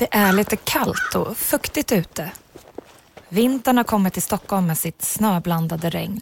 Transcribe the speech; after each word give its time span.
Det 0.00 0.08
är 0.10 0.32
lite 0.32 0.56
kallt 0.56 1.14
och 1.14 1.36
fuktigt 1.36 1.92
ute. 1.92 2.30
Vintern 3.28 3.76
har 3.76 3.84
kommit 3.84 4.12
till 4.12 4.22
Stockholm 4.22 4.66
med 4.66 4.78
sitt 4.78 5.02
snöblandade 5.02 5.90
regn. 5.90 6.20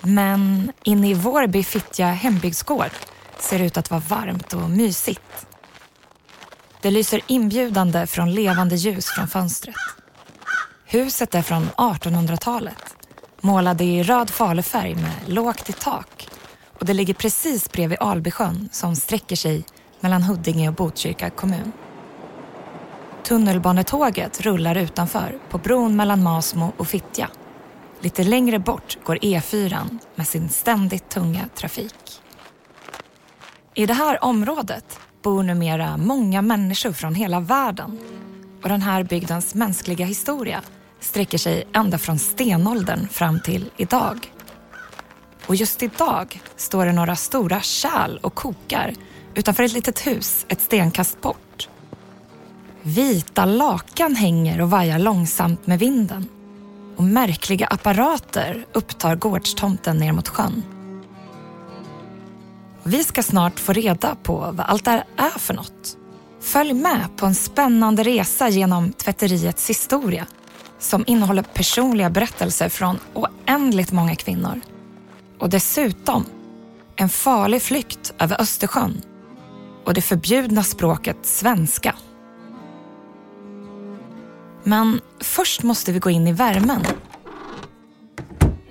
Men 0.00 0.72
inne 0.84 1.10
i 1.10 1.14
Vårby 1.14 1.64
Fittja 1.64 2.06
hembygdsgård 2.06 2.90
ser 3.38 3.58
det 3.58 3.64
ut 3.64 3.76
att 3.76 3.90
vara 3.90 4.02
varmt 4.08 4.52
och 4.52 4.70
mysigt. 4.70 5.46
Det 6.82 6.90
lyser 6.90 7.20
inbjudande 7.26 8.06
från 8.06 8.32
levande 8.32 8.76
ljus 8.76 9.06
från 9.06 9.28
fönstret. 9.28 9.76
Huset 10.84 11.34
är 11.34 11.42
från 11.42 11.68
1800-talet, 11.70 12.96
målade 13.40 13.84
i 13.84 14.02
röd 14.02 14.30
falufärg 14.30 14.94
med 14.94 15.14
lågt 15.26 15.68
i 15.70 15.72
tak 15.72 16.28
och 16.78 16.86
det 16.86 16.94
ligger 16.94 17.14
precis 17.14 17.72
bredvid 17.72 17.98
Albysjön 18.00 18.68
som 18.72 18.96
sträcker 18.96 19.36
sig 19.36 19.64
mellan 20.00 20.22
Huddinge 20.22 20.68
och 20.68 20.74
Botkyrka 20.74 21.30
kommun. 21.30 21.72
Tunnelbanetåget 23.26 24.40
rullar 24.40 24.76
utanför 24.76 25.38
på 25.50 25.58
bron 25.58 25.96
mellan 25.96 26.22
Masmo 26.22 26.72
och 26.76 26.88
Fittja. 26.88 27.30
Lite 28.00 28.24
längre 28.24 28.58
bort 28.58 28.98
går 29.04 29.16
E4 29.16 29.98
med 30.14 30.26
sin 30.26 30.48
ständigt 30.48 31.08
tunga 31.08 31.48
trafik. 31.54 32.22
I 33.74 33.86
det 33.86 33.94
här 33.94 34.24
området 34.24 35.00
bor 35.22 35.42
numera 35.42 35.96
många 35.96 36.42
människor 36.42 36.92
från 36.92 37.14
hela 37.14 37.40
världen 37.40 37.98
och 38.62 38.68
den 38.68 38.82
här 38.82 39.04
bygdens 39.04 39.54
mänskliga 39.54 40.06
historia 40.06 40.62
sträcker 41.00 41.38
sig 41.38 41.68
ända 41.72 41.98
från 41.98 42.18
stenåldern 42.18 43.08
fram 43.08 43.40
till 43.40 43.70
idag. 43.76 44.32
Och 45.46 45.56
just 45.56 45.82
idag 45.82 46.40
står 46.56 46.86
det 46.86 46.92
några 46.92 47.16
stora 47.16 47.60
kärl 47.60 48.18
och 48.22 48.34
kokar 48.34 48.94
utanför 49.34 49.62
ett 49.62 49.72
litet 49.72 50.06
hus 50.06 50.46
ett 50.48 50.60
stenkast 50.60 51.20
bort. 51.20 51.68
Vita 52.88 53.44
lakan 53.44 54.16
hänger 54.16 54.60
och 54.60 54.70
vajar 54.70 54.98
långsamt 54.98 55.66
med 55.66 55.78
vinden 55.78 56.28
och 56.96 57.04
märkliga 57.04 57.66
apparater 57.66 58.66
upptar 58.72 59.16
gårdstomten 59.16 59.96
ner 59.98 60.12
mot 60.12 60.28
sjön. 60.28 60.62
Vi 62.82 63.04
ska 63.04 63.22
snart 63.22 63.60
få 63.60 63.72
reda 63.72 64.16
på 64.22 64.36
vad 64.36 64.60
allt 64.60 64.84
det 64.84 64.90
här 64.90 65.04
är 65.16 65.38
för 65.38 65.54
något. 65.54 65.96
Följ 66.40 66.72
med 66.72 67.06
på 67.16 67.26
en 67.26 67.34
spännande 67.34 68.02
resa 68.02 68.48
genom 68.48 68.92
tvätteriets 68.92 69.70
historia 69.70 70.26
som 70.78 71.04
innehåller 71.06 71.42
personliga 71.42 72.10
berättelser 72.10 72.68
från 72.68 72.98
oändligt 73.14 73.92
många 73.92 74.14
kvinnor. 74.14 74.60
Och 75.38 75.50
dessutom 75.50 76.24
en 76.96 77.08
farlig 77.08 77.62
flykt 77.62 78.14
över 78.18 78.40
Östersjön 78.40 79.02
och 79.84 79.94
det 79.94 80.02
förbjudna 80.02 80.62
språket 80.62 81.18
svenska. 81.22 81.94
Men 84.68 85.00
först 85.20 85.62
måste 85.62 85.92
vi 85.92 85.98
gå 85.98 86.10
in 86.10 86.26
i 86.26 86.32
värmen. 86.32 86.86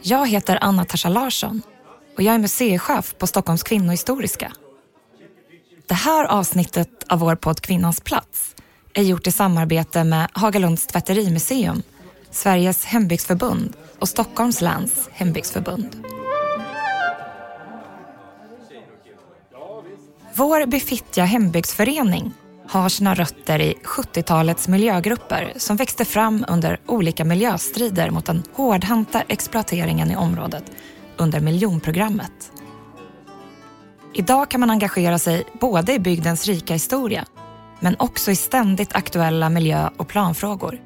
Jag 0.02 0.28
heter 0.28 0.58
Anna 0.62 0.86
Tasha 0.86 1.10
Larsson 1.10 1.62
och 2.16 2.24
jag 2.24 2.36
är 2.36 2.40
museichef 2.40 3.16
på 3.18 3.28
Stockholms 3.28 3.64
kvinnohistoriska. 3.64 4.52
Det 5.88 5.94
här 5.94 6.26
avsnittet 6.26 7.04
av 7.10 7.20
vår 7.20 7.36
podd 7.36 7.62
Kvinnans 7.62 8.02
plats 8.02 8.56
är 8.94 9.04
gjort 9.04 9.28
i 9.28 9.32
samarbete 9.32 10.04
med 10.04 10.30
Hagalunds 10.34 10.88
tvätterimuseum, 10.88 11.84
Sveriges 12.32 12.86
hembygdsförbund 12.86 13.74
och 14.00 14.10
Stockholms 14.10 14.62
läns 14.62 15.10
hembygdsförbund. 15.12 16.06
Vår 20.34 20.66
befittiga 20.66 21.26
hembygdsförening 21.26 22.34
har 22.68 22.90
sina 22.90 23.16
rötter 23.16 23.62
i 23.62 23.74
70-talets 23.84 24.68
miljögrupper 24.68 25.54
som 25.58 25.78
växte 25.78 26.06
fram 26.06 26.46
under 26.48 26.80
olika 26.86 27.26
miljöstrider 27.26 28.10
mot 28.10 28.26
den 28.26 28.44
hårdhänta 28.54 29.22
exploateringen 29.22 30.12
i 30.12 30.16
området 30.16 30.72
under 31.18 31.40
miljonprogrammet. 31.40 32.52
Idag 34.14 34.50
kan 34.50 34.60
man 34.60 34.70
engagera 34.70 35.20
sig 35.20 35.44
både 35.60 35.94
i 35.94 36.00
bygdens 36.00 36.48
rika 36.48 36.74
historia 36.74 37.26
men 37.80 37.96
också 38.00 38.32
i 38.32 38.36
ständigt 38.36 38.96
aktuella 38.96 39.50
miljö 39.50 39.90
och 39.98 40.08
planfrågor. 40.08 40.82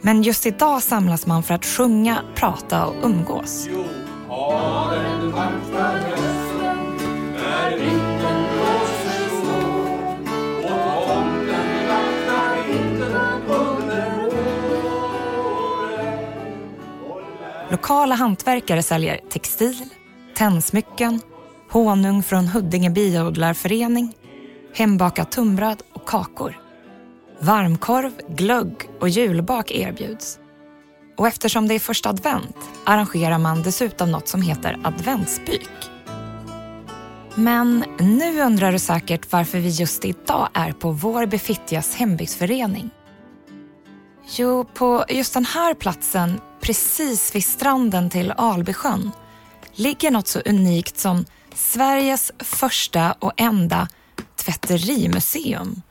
Men 0.00 0.22
just 0.22 0.46
idag 0.46 0.82
samlas 0.82 1.26
man 1.26 1.42
för 1.42 1.54
att 1.54 1.64
sjunga, 1.64 2.18
prata 2.34 2.86
och 2.86 2.94
umgås. 3.02 3.68
Lokala 17.74 18.14
hantverkare 18.14 18.82
säljer 18.82 19.20
textil, 19.30 19.84
tändsmycken, 20.36 21.20
honung 21.70 22.22
från 22.22 22.46
Huddinge 22.46 22.90
biodlarförening, 22.90 24.16
hembakat 24.74 25.32
tunnbröd 25.32 25.82
och 25.92 26.08
kakor. 26.08 26.60
Varmkorv, 27.40 28.12
glögg 28.28 28.74
och 29.00 29.08
julbak 29.08 29.70
erbjuds. 29.70 30.38
Och 31.16 31.26
eftersom 31.26 31.68
det 31.68 31.74
är 31.74 31.78
första 31.78 32.08
advent 32.08 32.56
arrangerar 32.84 33.38
man 33.38 33.62
dessutom 33.62 34.10
något 34.10 34.28
som 34.28 34.42
heter 34.42 34.78
adventsbyk. 34.84 35.70
Men 37.34 37.84
nu 37.98 38.40
undrar 38.40 38.72
du 38.72 38.78
säkert 38.78 39.32
varför 39.32 39.58
vi 39.58 39.68
just 39.68 40.04
idag 40.04 40.48
är 40.54 40.72
på 40.72 40.90
vår 40.90 41.38
Fittjas 41.38 41.94
hembygdsförening. 41.94 42.90
Jo, 44.28 44.64
på 44.64 45.04
just 45.08 45.34
den 45.34 45.44
här 45.44 45.74
platsen, 45.74 46.40
precis 46.60 47.34
vid 47.34 47.44
stranden 47.44 48.10
till 48.10 48.30
Albysjön, 48.30 49.10
ligger 49.72 50.10
något 50.10 50.28
så 50.28 50.40
unikt 50.40 50.98
som 50.98 51.24
Sveriges 51.54 52.32
första 52.38 53.12
och 53.12 53.32
enda 53.36 53.88
tvätterimuseum 54.36 55.82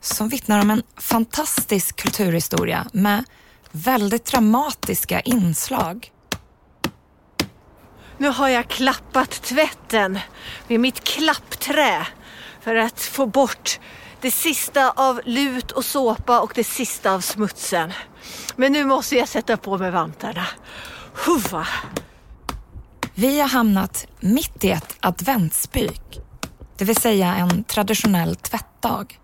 som 0.00 0.28
vittnar 0.28 0.60
om 0.60 0.70
en 0.70 0.82
fantastisk 0.96 1.96
kulturhistoria 1.96 2.86
med 2.92 3.24
väldigt 3.70 4.24
dramatiska 4.24 5.20
inslag. 5.20 6.12
Nu 8.18 8.28
har 8.28 8.48
jag 8.48 8.68
klappat 8.68 9.30
tvätten 9.30 10.18
med 10.68 10.80
mitt 10.80 11.04
klappträ 11.04 12.06
för 12.60 12.74
att 12.74 13.00
få 13.00 13.26
bort 13.26 13.80
det 14.24 14.30
sista 14.30 14.90
av 14.90 15.20
lut 15.24 15.70
och 15.70 15.84
såpa 15.84 16.40
och 16.40 16.52
det 16.54 16.64
sista 16.64 17.12
av 17.12 17.20
smutsen. 17.20 17.92
Men 18.56 18.72
nu 18.72 18.84
måste 18.84 19.16
jag 19.16 19.28
sätta 19.28 19.56
på 19.56 19.78
mig 19.78 19.90
vantarna. 19.90 20.46
Huffa! 21.26 21.66
Vi 23.14 23.40
har 23.40 23.48
hamnat 23.48 24.06
mitt 24.20 24.64
i 24.64 24.70
ett 24.70 24.96
adventsbyk, 25.00 26.20
det 26.76 26.84
vill 26.84 26.96
säga 26.96 27.34
en 27.34 27.64
traditionell 27.64 28.36
tvättdag. 28.36 29.20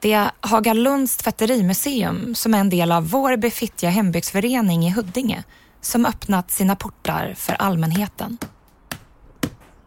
Det 0.00 0.12
är 0.12 0.30
Hagalunds 0.40 1.16
tvätterimuseum 1.16 2.34
som 2.34 2.54
är 2.54 2.58
en 2.58 2.70
del 2.70 2.92
av 2.92 3.10
vår 3.10 3.36
befittiga 3.36 3.90
hembygdsförening 3.90 4.86
i 4.86 4.90
Huddinge 4.90 5.44
som 5.80 6.06
öppnat 6.06 6.50
sina 6.50 6.76
portar 6.76 7.34
för 7.36 7.52
allmänheten. 7.52 8.38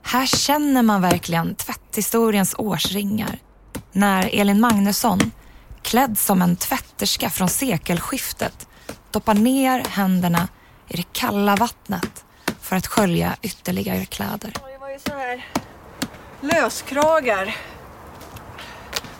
Här 0.02 0.26
känner 0.26 0.84
man 0.84 1.02
verkligen 1.02 1.56
tvätthistoriens 1.56 2.56
årsringar 2.58 3.40
när 4.00 4.30
Elin 4.34 4.62
Magnusson, 4.62 5.31
klädd 5.81 6.18
som 6.18 6.42
en 6.42 6.56
tvätterska 6.56 7.30
från 7.30 7.50
sekelskiftet, 7.50 8.68
doppar 9.12 9.34
ner 9.34 9.84
händerna 9.90 10.48
i 10.88 10.98
det 10.98 11.13
kalla 11.13 11.56
vattnet 11.56 12.25
för 12.62 12.75
att 12.75 12.88
skölja 12.88 13.36
ytterligare 13.42 14.06
kläder. 14.06 14.54
Det 14.54 14.78
var 14.80 14.90
ju 14.90 15.00
så 15.00 15.12
här 15.12 15.46
löskragar. 16.42 17.56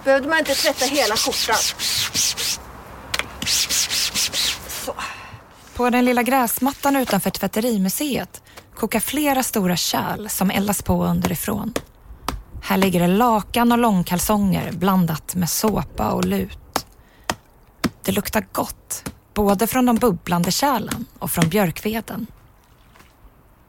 Behövde 0.04 0.30
man 0.30 0.40
inte 0.40 0.54
tvätta 0.54 0.86
hela 0.86 1.16
skjortan. 1.16 1.56
Så. 4.68 4.94
På 5.76 5.90
den 5.90 6.06
lilla 6.06 6.24
gräsmattan 6.24 6.96
utanför 6.96 7.30
tvätterimuseet 7.30 8.44
kokar 8.76 9.00
flera 9.00 9.44
stora 9.44 9.76
kärl 9.76 10.28
som 10.30 10.52
eldas 10.52 10.82
på 10.82 11.06
underifrån. 11.06 11.74
Här 12.70 12.78
ligger 12.78 13.00
det 13.00 13.08
lakan 13.08 13.72
och 13.72 13.78
långkalsonger 13.78 14.72
blandat 14.72 15.36
med 15.36 15.50
såpa 15.50 16.12
och 16.12 16.26
lut. 16.26 16.86
Det 18.04 18.12
luktar 18.12 18.48
gott, 18.52 19.12
både 19.34 19.68
från 19.68 19.86
de 19.86 19.96
bubblande 19.96 20.52
kärlen 20.52 21.06
och 21.20 21.32
från 21.32 21.50
björkveden. 21.50 22.28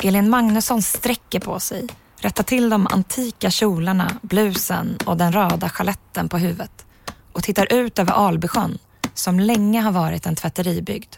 Elin 0.02 0.30
Magnusson 0.30 0.82
sträcker 0.82 1.40
på 1.40 1.60
sig, 1.60 1.86
rättar 2.16 2.44
till 2.44 2.70
de 2.70 2.86
antika 2.86 3.50
kjolarna, 3.50 4.18
blusen 4.22 4.98
och 5.06 5.16
den 5.16 5.32
röda 5.32 5.68
chaletten 5.68 6.28
på 6.28 6.38
huvudet 6.38 6.86
och 7.32 7.42
tittar 7.42 7.72
ut 7.72 7.98
över 7.98 8.12
Albysjön 8.12 8.78
som 9.14 9.40
länge 9.40 9.80
har 9.80 9.92
varit 9.92 10.26
en 10.26 10.36
tvätteribygd. 10.36 11.16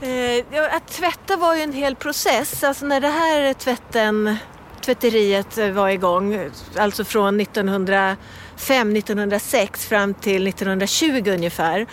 Eh, 0.00 0.76
att 0.76 0.88
tvätta 0.88 1.36
var 1.36 1.54
ju 1.54 1.62
en 1.62 1.72
hel 1.72 1.96
process. 1.96 2.64
Alltså 2.64 2.86
när 2.86 3.00
det 3.00 3.08
här 3.08 3.52
tvätten, 3.52 4.36
tvätteriet 4.84 5.58
eh, 5.58 5.70
var 5.70 5.88
igång, 5.88 6.50
alltså 6.76 7.04
från 7.04 7.40
1905-1906 7.40 9.76
fram 9.76 10.14
till 10.14 10.46
1920 10.46 11.22
ungefär. 11.26 11.86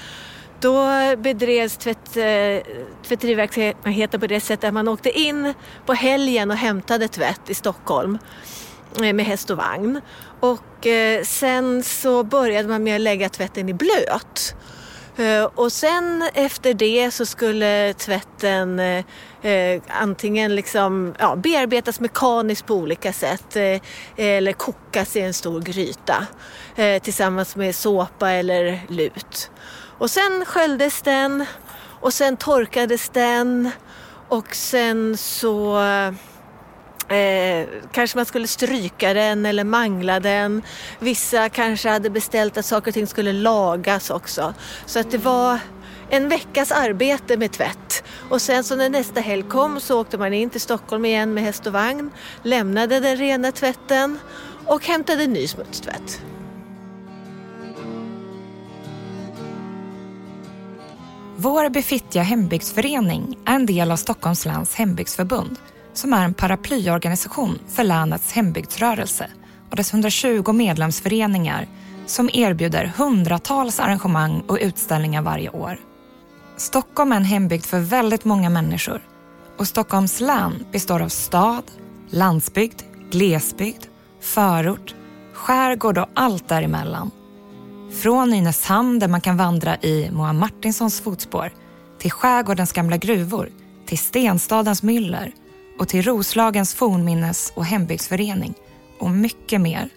Då 0.60 0.86
bedrevs 1.18 1.78
tvätt, 1.78 2.18
eh, 2.18 2.58
tvätteriverksamheten 3.08 4.20
på 4.20 4.28
det 4.28 4.40
sättet 4.40 4.68
att 4.68 4.74
man 4.74 4.88
åkte 4.88 5.20
in 5.20 5.54
på 5.86 5.94
helgen 5.94 6.52
och 6.52 6.58
hämtade 6.58 7.08
tvätt 7.08 7.50
i 7.50 7.54
Stockholm 7.54 8.18
eh, 9.04 9.14
med 9.14 9.26
häst 9.26 9.50
och 9.50 9.58
vagn. 9.58 10.02
Och 10.40 10.88
sen 11.24 11.84
så 11.84 12.24
började 12.24 12.68
man 12.68 12.84
med 12.84 12.96
att 12.96 13.02
lägga 13.02 13.30
tvätten 13.30 13.70
i 13.70 13.74
blöt. 13.74 14.56
Eh, 15.22 15.44
och 15.44 15.72
sen 15.72 16.30
efter 16.34 16.74
det 16.74 17.12
så 17.12 17.26
skulle 17.26 17.94
tvätten 17.94 18.80
eh, 18.80 19.06
eh, 19.42 19.82
antingen 19.88 20.56
liksom, 20.56 21.16
ja, 21.20 21.36
bearbetas 21.36 22.00
mekaniskt 22.00 22.66
på 22.66 22.76
olika 22.76 23.14
sätt 23.14 23.56
eh, 23.56 23.82
eller 24.16 24.54
kokas 24.54 25.16
i 25.16 25.22
en 25.22 25.34
stor 25.34 25.62
gryta 25.62 26.28
eh, 26.76 27.02
tillsammans 27.02 27.56
med 27.56 27.76
såpa 27.76 28.32
eller 28.32 28.80
lut. 28.90 29.52
Och 29.98 30.12
sen 30.12 30.46
sköljdes 30.46 31.02
den 31.02 31.46
och 32.02 32.14
sen 32.14 32.38
torkades 32.38 33.10
den 33.10 33.72
och 34.30 34.56
sen 34.56 35.18
så 35.18 35.78
Eh, 37.12 37.68
kanske 37.92 38.18
man 38.18 38.26
skulle 38.26 38.48
stryka 38.48 39.14
den 39.14 39.46
eller 39.46 39.64
mangla 39.64 40.20
den. 40.20 40.62
Vissa 41.00 41.50
kanske 41.50 41.90
hade 41.90 42.10
beställt 42.10 42.58
att 42.58 42.66
saker 42.66 42.92
och 42.92 42.94
ting 42.94 43.08
skulle 43.08 43.34
lagas 43.34 44.10
också. 44.10 44.54
Så 44.86 45.00
att 45.00 45.12
det 45.12 45.18
var 45.18 45.60
en 46.10 46.30
veckas 46.30 46.72
arbete 46.72 47.38
med 47.38 47.52
tvätt. 47.52 48.04
Och 48.30 48.42
sen 48.42 48.64
så 48.64 48.76
när 48.76 48.90
nästa 48.90 49.22
helg 49.22 49.44
kom 49.44 49.80
så 49.80 50.02
åkte 50.02 50.18
man 50.18 50.34
in 50.34 50.50
till 50.50 50.62
Stockholm 50.62 51.06
igen 51.06 51.34
med 51.34 51.44
häst 51.44 51.68
och 51.68 51.74
vagn, 51.74 52.12
lämnade 52.44 53.00
den 53.00 53.18
rena 53.18 53.52
tvätten 53.52 54.20
och 54.66 54.86
hämtade 54.86 55.28
ny 55.28 55.48
smutstvätt. 55.48 56.22
Vår 61.36 61.70
befittiga 61.70 62.24
hembygdsförening 62.24 63.38
är 63.46 63.56
en 63.56 63.66
del 63.66 63.92
av 63.92 63.96
Stockholms 63.96 64.46
läns 64.46 64.76
hembygdsförbund 64.76 65.58
som 65.94 66.14
är 66.14 66.26
en 66.26 66.34
paraplyorganisation 66.34 67.60
för 67.68 67.84
länets 67.84 68.32
hembygdsrörelse 68.32 69.28
och 69.70 69.76
dess 69.76 69.94
120 69.94 70.52
medlemsföreningar 70.52 71.68
som 72.06 72.30
erbjuder 72.34 72.86
hundratals 72.98 73.80
arrangemang 73.80 74.44
och 74.48 74.58
utställningar 74.62 75.22
varje 75.22 75.50
år. 75.50 75.78
Stockholm 76.58 77.12
är 77.12 77.16
en 77.16 77.26
hembygd 77.26 77.66
för 77.66 77.80
väldigt 77.80 78.26
många 78.26 78.50
människor 78.50 79.02
och 79.58 79.68
Stockholms 79.68 80.20
län 80.20 80.66
består 80.72 81.02
av 81.02 81.10
stad, 81.10 81.64
landsbygd, 82.10 82.82
glesbygd, 83.12 83.84
förort, 84.22 84.96
skärgård 85.34 85.98
och 85.98 86.10
allt 86.14 86.48
däremellan. 86.48 87.12
Från 88.02 88.30
Nynäshamn 88.30 89.00
där 89.00 89.08
man 89.08 89.22
kan 89.22 89.38
vandra 89.38 89.78
i 89.78 90.10
Moa 90.12 90.34
Martinsons 90.34 91.02
fotspår 91.02 91.54
till 92.00 92.12
skärgårdens 92.12 92.74
gamla 92.74 92.98
gruvor, 92.98 93.50
till 93.86 93.98
Stenstadens 93.98 94.84
myller 94.84 95.34
och 95.82 95.88
till 95.88 96.04
Roslagens 96.04 96.74
fornminnes 96.74 97.54
och 97.56 97.66
hembygdsförening 97.66 98.54
och 99.00 99.12
mycket 99.12 99.62
mer. 99.62 99.90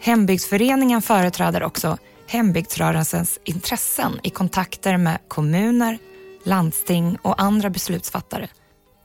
Hembygdsföreningen 0.00 1.02
företräder 1.02 1.62
också 1.62 1.98
hembygdsrörelsens 2.26 3.38
intressen 3.44 4.20
i 4.22 4.30
kontakter 4.30 4.96
med 4.96 5.18
kommuner, 5.28 5.98
landsting 6.44 7.18
och 7.22 7.42
andra 7.42 7.70
beslutsfattare 7.70 8.48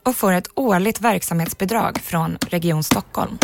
och 0.06 0.16
får 0.16 0.32
ett 0.32 0.48
årligt 0.56 1.02
verksamhetsbidrag 1.02 1.98
från 1.98 2.38
Region 2.50 2.84
Stockholm. 2.84 3.38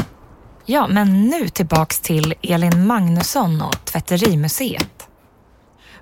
Ja, 0.65 0.87
men 0.87 1.25
nu 1.25 1.49
tillbaks 1.49 1.99
till 1.99 2.33
Elin 2.41 2.87
Magnusson 2.87 3.61
och 3.61 3.85
Tvätterimuseet. 3.85 4.96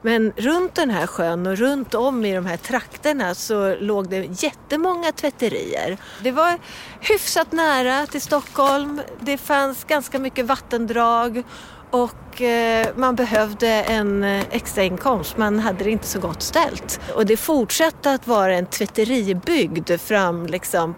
Men 0.06 0.34
runt 0.36 0.76
den 0.76 0.90
här 0.90 1.08
sjön 1.08 1.48
och 1.48 1.58
runt 1.58 1.96
om 1.96 2.26
i 2.26 2.36
de 2.36 2.46
här 2.46 2.58
trakterna 2.58 3.36
så 3.36 3.76
låg 3.76 4.10
det 4.10 4.44
jättemånga 4.44 5.12
tvätterier. 5.12 5.98
Det 6.24 6.32
var 6.32 6.60
hyfsat 7.00 7.52
nära 7.52 8.06
till 8.06 8.22
Stockholm. 8.22 9.02
Det 9.20 9.38
fanns 9.38 9.84
ganska 9.84 10.20
mycket 10.20 10.46
vattendrag 10.46 11.44
och 11.92 12.42
eh, 12.42 12.88
man 12.96 13.16
behövde 13.16 13.68
en 13.68 14.24
eh, 14.24 14.44
extra 14.52 14.84
inkomst. 14.84 15.38
Man 15.38 15.60
hade 15.60 15.84
det 15.84 15.92
inte 15.92 16.08
så 16.08 16.20
gott 16.20 16.42
ställt. 16.42 17.00
Och 17.16 17.26
det 17.26 17.38
fortsatte 17.38 18.14
att 18.14 18.28
vara 18.28 18.56
en 18.56 18.66
tvätteribygd 18.66 20.02
fram 20.02 20.46
liksom 20.46 20.96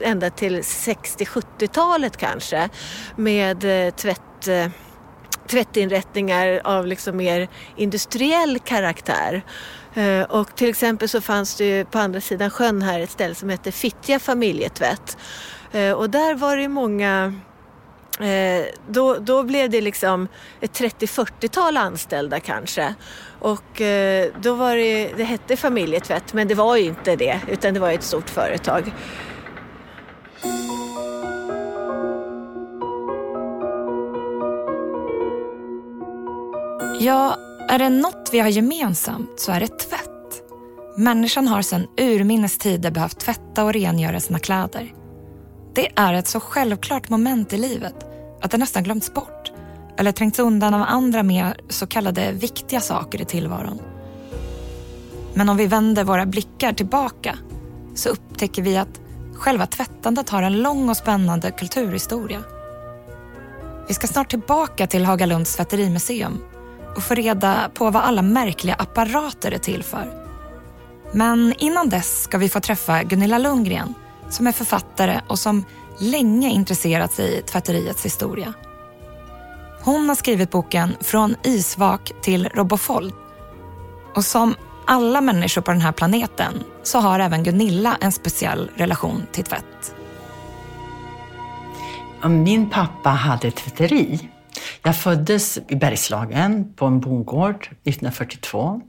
ända 0.00 0.30
till 0.30 0.60
60-70-talet 0.60 2.16
kanske 2.16 2.68
med 3.16 3.86
eh, 3.86 3.94
tvätt 3.94 4.22
tvättinrättningar 5.46 6.60
av 6.64 6.86
liksom 6.86 7.16
mer 7.16 7.48
industriell 7.76 8.58
karaktär. 8.58 9.42
Eh, 9.96 10.22
och 10.22 10.56
till 10.56 10.68
exempel 10.68 11.08
så 11.08 11.20
fanns 11.20 11.56
det 11.56 11.64
ju 11.64 11.84
på 11.84 11.98
andra 11.98 12.20
sidan 12.20 12.50
sjön 12.50 12.82
här 12.82 13.00
ett 13.00 13.10
ställe 13.10 13.34
som 13.34 13.48
hette 13.48 13.72
Fittja 13.72 14.18
familjetvätt. 14.18 15.18
Eh, 15.72 15.92
och 15.92 16.10
där 16.10 16.34
var 16.34 16.56
det 16.56 16.68
många 16.68 17.34
eh, 18.20 18.64
då, 18.88 19.14
då 19.14 19.42
blev 19.42 19.70
det 19.70 19.80
liksom 19.80 20.28
ett 20.60 20.80
30-40-tal 20.80 21.76
anställda 21.76 22.40
kanske. 22.40 22.94
Och 23.40 23.82
då 24.40 24.54
var 24.54 24.76
det, 24.76 25.12
det 25.16 25.24
hette 25.24 25.56
familjetvätt 25.56 26.32
men 26.32 26.48
det 26.48 26.54
var 26.54 26.76
ju 26.76 26.84
inte 26.84 27.16
det 27.16 27.40
utan 27.48 27.74
det 27.74 27.80
var 27.80 27.92
ett 27.92 28.02
stort 28.02 28.30
företag. 28.30 28.92
Ja, 37.00 37.36
är 37.68 37.78
det 37.78 37.88
något 37.88 38.28
vi 38.32 38.38
har 38.38 38.48
gemensamt 38.48 39.40
så 39.40 39.52
är 39.52 39.60
det 39.60 39.78
tvätt. 39.78 40.42
Människan 40.96 41.48
har 41.48 41.62
sedan 41.62 41.86
urminnes 41.96 42.58
tider 42.58 42.90
behövt 42.90 43.20
tvätta 43.20 43.64
och 43.64 43.72
rengöra 43.72 44.20
sina 44.20 44.38
kläder. 44.38 44.94
Det 45.74 45.92
är 45.96 46.14
ett 46.14 46.26
så 46.26 46.40
självklart 46.40 47.08
moment 47.08 47.52
i 47.52 47.58
livet 47.58 47.94
att 48.42 48.50
det 48.50 48.58
nästan 48.58 48.82
glömts 48.82 49.14
bort 49.14 49.52
eller 49.96 50.12
trängts 50.12 50.38
undan 50.38 50.74
av 50.74 50.82
andra 50.88 51.22
mer 51.22 51.60
så 51.68 51.86
kallade 51.86 52.32
viktiga 52.32 52.80
saker 52.80 53.22
i 53.22 53.24
tillvaron. 53.24 53.80
Men 55.34 55.48
om 55.48 55.56
vi 55.56 55.66
vänder 55.66 56.04
våra 56.04 56.26
blickar 56.26 56.72
tillbaka 56.72 57.38
så 57.94 58.08
upptäcker 58.08 58.62
vi 58.62 58.76
att 58.76 59.00
själva 59.34 59.66
tvättandet 59.66 60.28
har 60.28 60.42
en 60.42 60.62
lång 60.62 60.88
och 60.88 60.96
spännande 60.96 61.50
kulturhistoria. 61.50 62.42
Vi 63.88 63.94
ska 63.94 64.06
snart 64.06 64.30
tillbaka 64.30 64.86
till 64.86 65.04
Hagalunds 65.04 65.56
tvätterimuseum 65.56 66.38
och 66.96 67.02
få 67.02 67.14
reda 67.14 67.70
på 67.74 67.90
vad 67.90 68.02
alla 68.02 68.22
märkliga 68.22 68.74
apparater 68.74 69.52
är 69.52 69.58
till 69.58 69.82
för. 69.82 70.26
Men 71.12 71.54
innan 71.58 71.88
dess 71.88 72.22
ska 72.22 72.38
vi 72.38 72.48
få 72.48 72.60
träffa 72.60 73.02
Gunilla 73.02 73.38
Lundgren 73.38 73.94
som 74.28 74.46
är 74.46 74.52
författare 74.52 75.20
och 75.26 75.38
som 75.38 75.64
länge 75.98 76.50
intresserat 76.50 77.12
sig 77.12 77.38
i 77.38 77.42
tvätteriets 77.42 78.04
historia. 78.04 78.52
Hon 79.82 80.08
har 80.08 80.16
skrivit 80.16 80.50
boken 80.50 80.96
Från 81.00 81.36
isvak 81.42 82.12
till 82.22 82.48
robofold. 82.48 83.14
Och 84.14 84.24
som 84.24 84.54
alla 84.86 85.20
människor 85.20 85.62
på 85.62 85.70
den 85.70 85.80
här 85.80 85.92
planeten 85.92 86.62
så 86.82 86.98
har 86.98 87.20
även 87.20 87.44
Gunilla 87.44 87.96
en 88.00 88.12
speciell 88.12 88.70
relation 88.74 89.22
till 89.32 89.44
tvätt. 89.44 89.94
Min 92.24 92.70
pappa 92.70 93.10
hade 93.10 93.50
tvätteri 93.50 94.30
jag 94.82 94.96
föddes 94.96 95.58
i 95.68 95.76
Bergslagen 95.76 96.72
på 96.76 96.86
en 96.86 97.00
bondgård 97.00 97.68
1942. 97.84 98.80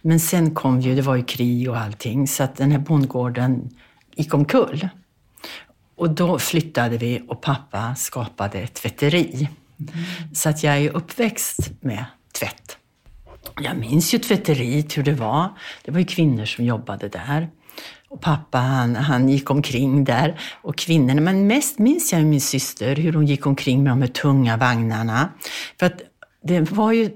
Men 0.00 0.20
sen 0.20 0.54
kom 0.54 0.80
ju, 0.80 0.94
det 0.94 1.02
var 1.02 1.16
ju 1.16 1.24
krig 1.24 1.70
och 1.70 1.78
allting, 1.78 2.28
så 2.28 2.42
att 2.42 2.56
den 2.56 2.70
här 2.70 2.78
bondgården 2.78 3.70
gick 4.14 4.34
omkull. 4.34 4.88
Och 5.96 6.10
då 6.10 6.38
flyttade 6.38 6.98
vi 6.98 7.22
och 7.28 7.40
pappa 7.40 7.94
skapade 7.94 8.58
ett 8.58 8.74
tvätteri. 8.74 9.48
Mm. 9.78 10.34
Så 10.34 10.48
att 10.48 10.62
jag 10.62 10.78
är 10.78 10.96
uppväxt 10.96 11.70
med 11.80 12.04
tvätt. 12.38 12.76
Jag 13.60 13.76
minns 13.76 14.14
ju 14.14 14.18
tvätteriet, 14.18 14.98
hur 14.98 15.02
det 15.02 15.12
var. 15.12 15.48
Det 15.84 15.90
var 15.90 15.98
ju 15.98 16.04
kvinnor 16.04 16.44
som 16.44 16.64
jobbade 16.64 17.08
där. 17.08 17.48
Och 18.10 18.20
pappa 18.20 18.58
han, 18.58 18.96
han 18.96 19.28
gick 19.28 19.50
omkring 19.50 20.04
där 20.04 20.40
och 20.62 20.76
kvinnorna, 20.76 21.20
men 21.20 21.46
mest 21.46 21.78
minns 21.78 22.12
jag 22.12 22.24
min 22.24 22.40
syster, 22.40 22.96
hur 22.96 23.12
hon 23.12 23.26
gick 23.26 23.46
omkring 23.46 23.82
med 23.82 23.92
de 23.92 24.02
här 24.02 24.08
tunga 24.08 24.56
vagnarna. 24.56 25.32
För 25.78 25.86
att 25.86 26.00
det 26.42 26.60
var 26.60 26.92
ju 26.92 27.10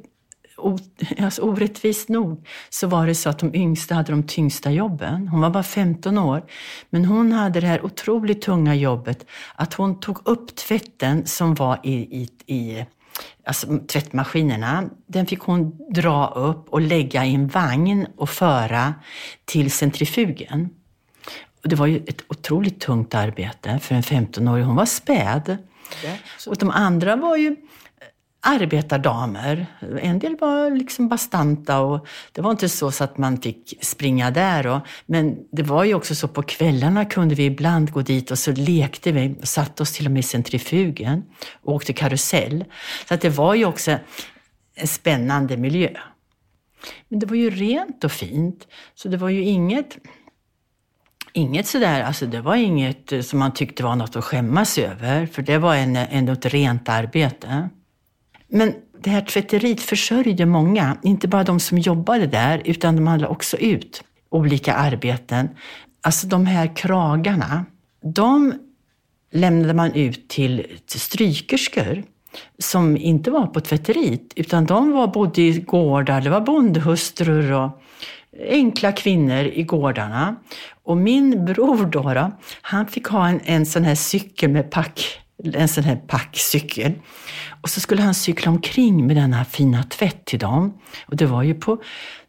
alltså 1.19 1.43
orättvist 1.43 2.09
nog 2.09 2.47
så 2.71 2.87
var 2.87 3.07
det 3.07 3.15
så 3.15 3.31
att 3.31 3.39
de 3.39 3.55
yngsta 3.55 3.95
hade 3.95 4.13
de 4.13 4.23
tyngsta 4.23 4.71
jobben. 4.71 5.29
Hon 5.29 5.41
var 5.41 5.51
bara 5.51 5.63
15 5.63 6.19
år. 6.19 6.43
Men 6.91 7.05
hon 7.05 7.33
hade 7.33 7.61
det 7.61 7.67
här 7.67 7.85
otroligt 7.85 8.43
tunga 8.43 8.75
jobbet 8.75 9.27
att 9.55 9.75
hon 9.75 10.01
tog 10.01 10.29
upp 10.29 10.57
tvätten 10.57 11.27
som 11.27 11.55
var 11.55 11.81
i, 11.83 11.93
i, 11.93 12.29
i 12.47 12.87
alltså 13.45 13.79
tvättmaskinerna. 13.79 14.85
Den 15.07 15.27
fick 15.27 15.41
hon 15.41 15.79
dra 15.95 16.27
upp 16.27 16.69
och 16.69 16.81
lägga 16.81 17.25
i 17.25 17.35
en 17.35 17.49
vagn 17.49 18.07
och 18.17 18.29
föra 18.31 18.95
till 19.45 19.71
centrifugen. 19.71 20.69
Det 21.63 21.77
var 21.77 21.87
ju 21.87 21.97
ett 22.07 22.23
otroligt 22.29 22.81
tungt 22.81 23.15
arbete 23.15 23.79
för 23.79 23.95
en 23.95 24.03
15-åring. 24.03 24.65
Hon 24.65 24.77
var 24.77 24.87
späd. 24.87 25.57
Och 26.47 26.57
de 26.57 26.71
andra 26.71 27.17
var 27.17 27.37
ju 27.37 27.57
arbetardamer. 28.43 29.67
En 30.03 30.19
del 30.19 30.37
var 30.37 30.71
liksom 30.71 31.09
bastanta 31.09 31.81
och 31.81 32.07
det 32.33 32.41
var 32.41 32.51
inte 32.51 32.69
så, 32.69 32.91
så 32.91 33.05
att 33.05 33.19
man 33.19 33.41
fick 33.41 33.79
springa 33.81 34.31
där. 34.31 34.67
Och, 34.67 34.81
men 35.07 35.37
det 35.53 35.63
var 35.63 35.85
ju 35.85 35.95
också 35.95 36.15
så 36.15 36.29
på 36.29 36.43
kvällarna 36.43 37.05
kunde 37.05 37.35
vi 37.35 37.45
ibland 37.45 37.93
gå 37.93 38.03
dit 38.03 38.31
och 38.31 38.39
så 38.39 38.53
lekte 38.53 39.13
vi, 39.13 39.35
och 39.41 39.49
satte 39.49 39.83
oss 39.83 39.93
till 39.93 40.07
och 40.07 40.13
med 40.13 40.21
i 40.21 40.23
centrifugen 40.23 41.23
och 41.63 41.75
åkte 41.75 41.93
karusell. 41.93 42.65
Så 43.09 43.15
att 43.15 43.21
det 43.21 43.29
var 43.29 43.55
ju 43.55 43.65
också 43.65 43.99
en 44.75 44.89
spännande 44.89 45.57
miljö. 45.57 45.91
Men 47.09 47.19
det 47.19 47.27
var 47.27 47.37
ju 47.37 47.51
rent 47.51 48.05
och 48.05 48.13
fint, 48.13 48.67
så 48.95 49.09
det 49.09 49.17
var 49.17 49.29
ju 49.29 49.43
inget 49.43 49.99
Inget 51.35 51.67
sådär, 51.67 52.03
alltså 52.03 52.27
det 52.27 52.41
var 52.41 52.57
inget 52.57 53.13
eh, 53.13 53.21
som 53.21 53.39
man 53.39 53.53
tyckte 53.53 53.83
var 53.85 53.97
något 53.97 54.17
att 54.17 54.25
skämmas 54.25 54.79
över, 54.79 55.27
för 55.27 55.43
det 55.43 55.59
var 55.59 55.75
en, 55.75 55.97
eh, 55.97 56.17
ändå 56.17 56.33
ett 56.33 56.47
rent 56.47 56.89
arbete. 56.89 57.69
Men 58.49 58.75
det 59.01 59.11
här 59.11 59.21
tvätteriet 59.21 59.81
försörjde 59.81 60.47
många, 60.47 60.97
inte 61.03 61.29
bara 61.29 61.45
de 61.45 61.61
som 61.61 61.79
jobbade 61.79 62.27
där, 62.27 62.63
utan 62.65 62.97
de 62.97 63.07
hade 63.07 63.27
också 63.27 63.57
ut 63.57 64.05
olika 64.31 64.75
arbeten. 64.75 65.49
Alltså 66.01 66.27
de 66.27 66.47
här 66.47 66.77
kragarna, 66.77 67.65
de 68.03 68.55
lämnade 69.33 69.75
man 69.75 69.93
ut 69.93 70.29
till, 70.29 70.67
till 70.87 71.01
strykerskor 71.01 72.03
som 72.59 72.97
inte 72.97 73.31
var 73.31 73.47
på 73.47 73.61
tvätteriet, 73.61 74.33
utan 74.37 74.67
de 74.67 74.93
var 74.93 75.07
bodde 75.07 75.43
i 75.43 75.61
gårdar, 75.61 76.21
det 76.21 76.31
var 76.31 76.41
bondhustrur 76.41 77.53
och 77.53 77.83
enkla 78.41 78.93
kvinnor 78.93 79.45
i 79.45 79.63
gårdarna. 79.63 80.37
Och 80.83 80.97
min 80.97 81.45
bror 81.45 81.87
då, 81.87 82.03
då 82.03 82.33
han 82.63 82.87
fick 82.87 83.07
ha 83.07 83.29
en, 83.29 83.41
en 83.45 83.67
sån 83.67 83.85
här 83.85 83.95
cykel 83.95 84.51
med 84.51 84.71
pack 84.71 85.23
en 85.45 85.69
sån 85.69 85.85
här 85.85 85.97
packcykel. 85.97 86.93
Och 87.61 87.71
så 87.71 87.81
skulle 87.81 88.03
han 88.03 88.15
cykla 88.15 88.51
omkring 88.51 89.07
med 89.07 89.17
denna 89.17 89.45
fina 89.45 89.83
tvätt 89.83 90.25
till 90.25 90.39
dem. 90.39 90.81
Och 91.07 91.17
det 91.17 91.27
var 91.27 91.43
ju 91.43 91.55
på 91.55 91.83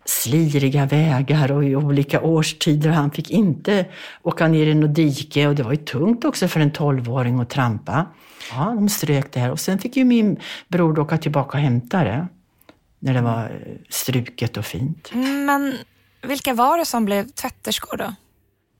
sliriga 0.05 0.85
vägar 0.85 1.51
och 1.51 1.63
i 1.65 1.75
olika 1.75 2.21
årstider. 2.21 2.89
Han 2.89 3.11
fick 3.11 3.31
inte 3.31 3.85
åka 4.21 4.47
ner 4.47 4.67
i 4.67 4.75
något 4.75 4.95
dike 4.95 5.47
och 5.47 5.55
det 5.55 5.63
var 5.63 5.71
ju 5.71 5.77
tungt 5.77 6.25
också 6.25 6.47
för 6.47 6.59
en 6.59 6.71
tolvåring 6.71 7.39
att 7.39 7.49
trampa. 7.49 8.05
Ja, 8.51 8.73
de 8.75 8.89
strök 8.89 9.33
det 9.33 9.39
här 9.39 9.51
och 9.51 9.59
sen 9.59 9.79
fick 9.79 9.97
ju 9.97 10.03
min 10.03 10.39
bror 10.67 10.99
åka 10.99 11.17
tillbaka 11.17 11.57
och 11.57 11.63
hämta 11.63 12.03
det. 12.03 12.27
När 12.99 13.13
det 13.13 13.21
var 13.21 13.43
eh, 13.43 13.75
struket 13.89 14.57
och 14.57 14.65
fint. 14.65 15.11
Men 15.45 15.73
vilka 16.23 16.53
var 16.53 16.77
det 16.77 16.85
som 16.85 17.05
blev 17.05 17.27
tvätterskor 17.29 17.97
då? 17.97 18.13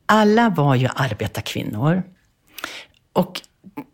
Alla 0.05 0.49
var 0.49 0.75
ju 0.75 0.87
arbetarkvinnor. 0.95 2.03
Och 3.13 3.41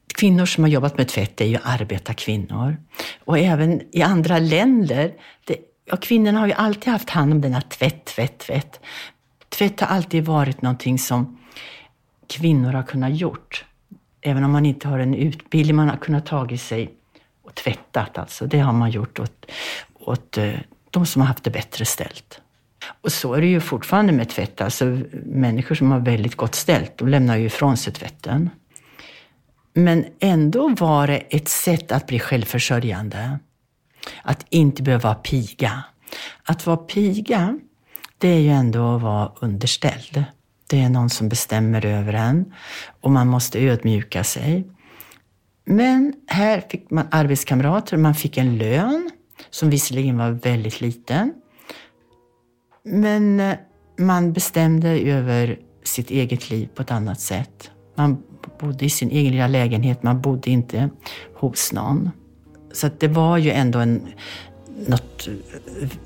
kvinnor 0.08 0.46
som 0.46 0.64
har 0.64 0.72
jobbat 0.72 0.98
med 0.98 1.08
tvätt 1.08 1.42
är 1.42 1.46
ju 1.46 1.58
arbetarkvinnor. 1.64 2.78
Och 3.26 3.40
även 3.40 3.82
i 3.96 4.02
andra 4.02 4.40
länder, 4.40 5.14
det, 5.46 5.58
ja, 5.86 5.98
kvinnorna 5.98 6.40
har 6.40 6.48
ju 6.48 6.54
alltid 6.54 6.94
haft 6.94 7.10
hand 7.10 7.34
om 7.34 7.42
denna 7.42 7.62
tvätt, 7.62 8.06
tvätt, 8.06 8.38
tvätt. 8.38 8.80
Tvätt 9.50 9.80
har 9.80 9.88
alltid 9.88 10.26
varit 10.26 10.62
någonting 10.62 11.00
som 11.00 11.40
kvinnor 12.28 12.74
har 12.74 12.84
kunnat 12.84 13.16
gjort. 13.16 13.66
Även 14.22 14.44
om 14.44 14.52
man 14.52 14.66
inte 14.66 14.88
har 14.88 15.00
en 15.00 15.14
utbildning, 15.14 15.76
man 15.76 15.90
har 15.90 15.98
kunnat 15.98 16.26
tagit 16.26 16.62
sig 16.62 16.94
och 17.44 17.56
tvättat 17.56 18.18
alltså. 18.18 18.46
Det 18.46 18.60
har 18.60 18.74
man 18.74 18.92
gjort 18.92 19.20
åt, 19.20 19.46
åt 20.00 20.38
eh, 20.38 20.54
de 20.90 21.06
som 21.06 21.22
har 21.22 21.28
haft 21.28 21.44
det 21.44 21.52
bättre 21.52 21.86
ställt. 21.86 22.42
Och 23.02 23.12
så 23.12 23.34
är 23.34 23.42
det 23.42 23.48
ju 23.48 23.60
fortfarande 23.60 24.14
med 24.14 24.30
tvätt. 24.30 24.62
Alltså, 24.62 24.86
människor 25.26 25.76
som 25.76 25.92
har 25.92 26.00
väldigt 26.00 26.36
gott 26.36 26.56
ställt, 26.56 26.98
de 26.98 27.08
lämnar 27.08 27.38
ju 27.38 27.46
ifrån 27.46 27.78
sig 27.78 27.94
tvätten. 27.94 28.50
Men 29.74 30.06
ändå 30.20 30.70
var 30.70 31.08
det 31.08 31.18
ett 31.18 31.48
sätt 31.48 31.92
att 31.92 32.08
bli 32.08 32.20
självförsörjande. 32.20 33.40
Att 34.24 34.46
inte 34.50 34.84
behöva 34.84 35.10
vara 35.10 35.16
piga. 35.16 35.84
Att 36.44 36.66
vara 36.66 36.78
piga, 36.78 37.60
det 38.18 38.28
är 38.28 38.40
ju 38.40 38.50
ändå 38.50 38.96
att 38.96 39.02
vara 39.02 39.32
underställd. 39.42 40.24
Det 40.68 40.82
är 40.82 40.90
någon 40.90 41.10
som 41.10 41.30
bestämmer 41.30 41.86
över 41.86 42.14
en 42.14 42.54
och 43.02 43.12
man 43.12 43.28
måste 43.28 43.60
ödmjuka 43.60 44.24
sig. 44.24 44.68
Men 45.66 46.14
här 46.28 46.64
fick 46.70 46.90
man 46.90 47.08
arbetskamrater, 47.12 47.98
man 47.98 48.16
fick 48.16 48.38
en 48.38 48.58
lön 48.58 49.10
som 49.50 49.70
visserligen 49.70 50.18
var 50.18 50.32
väldigt 50.32 50.82
liten. 50.82 51.34
Men 52.84 53.40
eh, 53.40 53.56
man 53.98 54.34
bestämde 54.34 54.90
över 54.90 55.60
sitt 55.84 56.12
eget 56.12 56.50
liv 56.50 56.70
på 56.76 56.82
ett 56.82 56.92
annat 56.92 57.20
sätt. 57.20 57.72
Man 57.96 58.24
bodde 58.60 58.86
i 58.86 58.90
sin 58.90 59.12
egen 59.12 59.32
lilla 59.32 59.48
lägenhet, 59.48 60.04
man 60.04 60.22
bodde 60.22 60.50
inte 60.50 60.90
hos 61.36 61.74
någon. 61.74 62.10
Så 62.74 62.90
det 63.00 63.08
var 63.08 63.38
ju 63.38 63.52
ändå 63.52 63.80
en, 63.80 64.08
något 64.88 65.28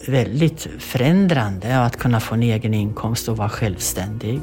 väldigt 0.07 0.67
förändrande 0.79 1.79
att 1.79 1.97
kunna 1.97 2.19
få 2.19 2.35
en 2.35 2.43
egen 2.43 2.73
inkomst 2.73 3.29
och 3.29 3.37
vara 3.37 3.49
självständig. 3.49 4.41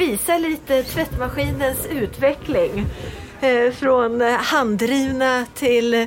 Visa 0.00 0.38
lite 0.38 0.82
tvättmaskinens 0.82 1.86
utveckling. 1.90 2.86
Eh, 3.40 3.72
från 3.72 4.22
eh, 4.22 4.32
handdrivna 4.32 5.46
till 5.54 6.06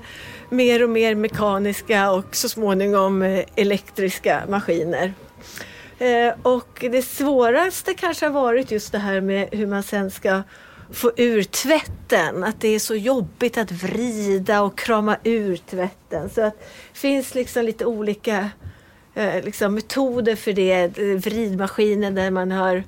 mer 0.50 0.84
och 0.84 0.90
mer 0.90 1.16
mekaniska 1.16 2.12
och 2.12 2.36
så 2.36 2.50
småningom 2.50 3.22
eh, 3.22 3.46
elektriska 3.56 4.44
maskiner. 4.50 5.14
Och 6.44 6.86
det 6.92 7.02
svåraste 7.02 7.94
kanske 7.94 8.26
har 8.26 8.34
varit 8.34 8.72
just 8.72 8.92
det 8.92 8.98
här 8.98 9.22
med 9.22 9.50
hur 9.52 9.68
man 9.68 9.84
sen 9.84 10.12
ska 10.12 10.44
få 10.92 11.12
ur 11.18 11.44
tvätten. 11.44 12.44
Att 12.44 12.62
det 12.62 12.68
är 12.68 12.80
så 12.80 12.96
jobbigt 12.96 13.58
att 13.58 13.72
vrida 13.72 14.62
och 14.62 14.78
krama 14.78 15.18
ur 15.24 15.58
tvätten. 15.58 16.30
Så 16.30 16.42
att 16.42 16.60
det 16.94 17.00
finns 17.00 17.36
liksom 17.36 17.66
lite 17.66 17.86
olika 17.86 18.50
eh, 19.14 19.44
liksom 19.44 19.76
metoder 19.76 20.36
för 20.36 20.54
det. 20.54 20.88
Vridmaskiner 20.98 22.12
där 22.12 22.32
man 22.32 22.52
har 22.52 22.84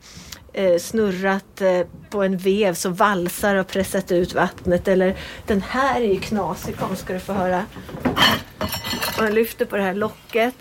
eh, 0.56 0.80
snurrat 0.80 1.62
eh, 1.62 1.82
på 2.10 2.24
en 2.24 2.38
vev 2.38 2.74
så 2.74 2.90
valsar 2.90 3.56
och 3.56 3.68
pressat 3.68 4.12
ut 4.12 4.34
vattnet. 4.34 4.88
Eller 4.88 5.18
den 5.46 5.62
här 5.62 6.02
är 6.02 6.14
ju 6.14 6.20
knasig, 6.20 6.78
kom 6.78 6.96
ska 6.96 7.14
du 7.14 7.20
få 7.20 7.34
höra. 7.34 7.66
Man 9.20 9.34
lyfter 9.34 9.66
på 9.66 9.76
det 9.76 9.84
här 9.84 9.94
locket 9.94 10.56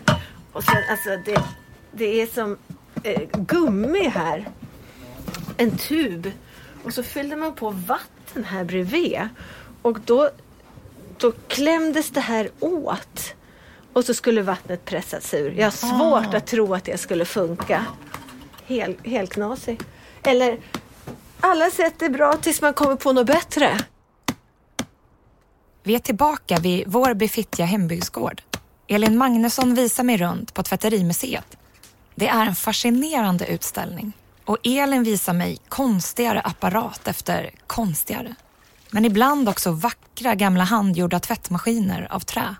och 0.53 0.65
sen 0.65 0.83
alltså 0.91 1.09
det, 1.25 1.43
det 1.93 2.23
är 2.23 2.27
som 2.27 2.57
eh, 3.03 3.23
gummi 3.33 4.09
här. 4.09 4.49
En 5.57 5.79
tub. 5.79 6.31
Och 6.85 6.95
så 6.95 7.03
fyllde 7.03 7.37
man 7.37 7.55
på 7.55 7.71
vatten 7.71 8.45
här 8.45 8.65
bredvid. 8.65 9.21
Och 9.83 9.99
då, 10.01 10.31
då 11.19 11.33
klämdes 11.49 12.11
det 12.11 12.21
här 12.21 12.51
åt. 12.61 13.35
Och 13.93 14.05
så 14.05 14.15
skulle 14.15 14.43
vattnet 14.43 14.85
pressas 14.85 15.35
ur. 15.35 15.51
Jag 15.51 15.67
har 15.67 15.71
svårt 15.71 16.35
ah. 16.35 16.37
att 16.37 16.47
tro 16.47 16.75
att 16.75 16.85
det 16.85 17.01
skulle 17.01 17.25
funka 17.25 17.87
hel, 18.67 18.97
helt 19.05 19.33
knasig. 19.33 19.81
Eller 20.23 20.59
alla 21.41 21.71
sätt 21.71 22.03
är 22.03 22.09
bra 22.09 22.37
tills 22.37 22.63
man 22.63 22.75
kommer 22.75 22.97
på 22.97 23.13
något 23.13 23.27
bättre. 23.27 23.79
Vi 25.83 25.95
är 25.95 25.99
tillbaka 25.99 26.59
vid 26.59 26.85
vår 26.87 27.15
befittiga 27.15 27.67
hembygdsgård. 27.67 28.43
Elin 28.87 29.19
Magnusson 29.19 29.75
visar 29.75 30.05
mig 30.05 30.17
runt 30.17 30.55
på 30.55 30.63
Tvätterimuseet. 30.63 31.57
Det 32.15 32.29
är 32.29 32.47
en 32.47 32.55
fascinerande 32.55 33.47
utställning 33.47 34.13
och 34.45 34.59
Elin 34.63 35.03
visar 35.03 35.33
mig 35.33 35.59
konstigare 35.69 36.41
apparat 36.41 37.09
efter 37.09 37.51
konstigare. 37.67 38.35
Men 38.91 39.05
ibland 39.05 39.49
också 39.49 39.71
vackra 39.71 40.35
gamla 40.35 40.65
handgjorda 40.65 41.21
tvättmaskiner 41.21 42.09
av 42.11 42.21
trä. 42.21 42.55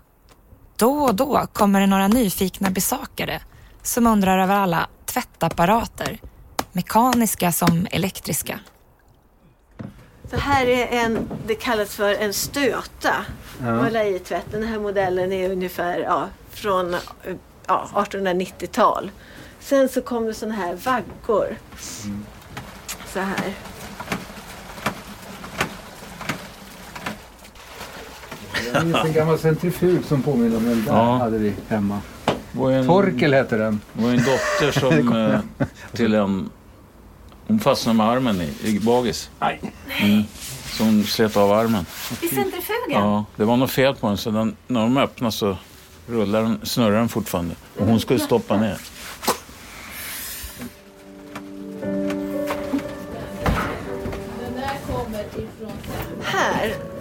Då 0.75 1.03
och 1.03 1.15
då 1.15 1.47
kommer 1.53 1.79
det 1.79 1.87
några 1.87 2.07
nyfikna 2.07 2.69
besökare 2.69 3.41
som 3.87 4.07
undrar 4.07 4.39
över 4.39 4.55
alla 4.55 4.87
tvättapparater 5.05 6.19
mekaniska 6.71 7.51
som 7.51 7.87
elektriska. 7.91 8.59
Det 10.29 10.37
här 10.37 10.65
är 10.65 10.87
en, 10.87 11.29
det 11.47 11.55
kallas 11.55 11.95
för 11.95 12.13
en 12.13 12.33
stöta. 12.33 13.25
Ja. 13.61 14.03
i 14.03 14.19
tvätten. 14.19 14.61
Den 14.61 14.69
här 14.69 14.79
modellen 14.79 15.31
är 15.31 15.51
ungefär 15.51 15.99
ja, 15.99 16.27
från 16.49 16.95
ja, 17.67 17.89
1890-tal. 17.93 19.11
Sen 19.59 19.89
så 19.89 20.01
kom 20.01 20.25
det 20.25 20.33
sådana 20.33 20.55
här 20.55 20.75
vaggor. 20.75 21.57
Mm. 22.05 22.25
Så 23.13 23.19
här. 23.19 23.53
en 29.05 29.13
gammal 29.13 29.39
centrifug 29.39 30.05
som 30.05 30.21
påminner 30.21 30.57
om 30.57 30.65
den 30.65 30.85
där 30.85 30.93
ja. 30.93 31.17
hade 31.17 31.37
vi 31.37 31.53
hemma. 31.67 32.01
En, 32.55 32.87
Torkel 32.87 33.33
hette 33.33 33.57
den. 33.57 33.81
Det 33.93 34.03
var 34.03 34.09
en 34.09 34.23
dotter 34.23 34.79
som 34.79 35.13
eh, 35.59 35.67
till 35.91 36.13
en... 36.13 36.49
Hon 37.47 37.59
fastnade 37.59 37.97
med 37.97 38.09
armen 38.09 38.41
i, 38.41 38.53
i 38.63 38.79
bagis. 38.79 39.29
Nej. 39.39 39.61
Mm. 40.01 40.23
Så 40.65 40.83
hon 40.83 41.03
slet 41.03 41.37
av 41.37 41.51
armen. 41.51 41.85
I 42.21 42.27
centrifugen? 42.27 42.91
Ja, 42.91 43.25
det 43.35 43.45
var 43.45 43.57
något 43.57 43.71
fel 43.71 43.95
på 43.95 44.07
den 44.07 44.17
så 44.17 44.31
den, 44.31 44.55
när 44.67 44.81
de 44.81 44.97
öppnade 44.97 45.31
så 45.31 45.57
rullar 46.07 46.41
den, 46.41 46.59
snurrar 46.63 46.97
den 46.97 47.09
fortfarande. 47.09 47.55
Och 47.79 47.85
hon 47.85 47.99
skulle 47.99 48.19
stoppa 48.19 48.57
ner. 48.57 48.77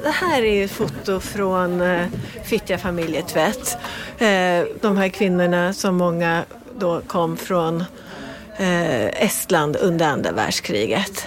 Det 0.04 0.10
här 0.10 0.42
är 0.42 0.64
ett 0.64 0.70
foto 0.70 1.20
från 1.20 1.80
eh, 1.80 2.06
Fittja 2.42 2.78
familjetvätt. 2.78 3.78
Eh, 4.18 4.64
de 4.80 4.96
här 4.96 5.08
kvinnorna 5.08 5.72
som 5.72 5.96
många 5.96 6.44
då 6.78 7.00
kom 7.00 7.36
från 7.36 7.84
eh, 8.56 9.22
Estland 9.24 9.76
under 9.76 10.08
andra 10.08 10.32
världskriget. 10.32 11.26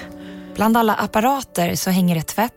Bland 0.55 0.77
alla 0.77 0.95
apparater 0.95 1.75
så 1.75 1.89
hänger 1.89 2.15
det 2.15 2.21
tvätt. 2.21 2.53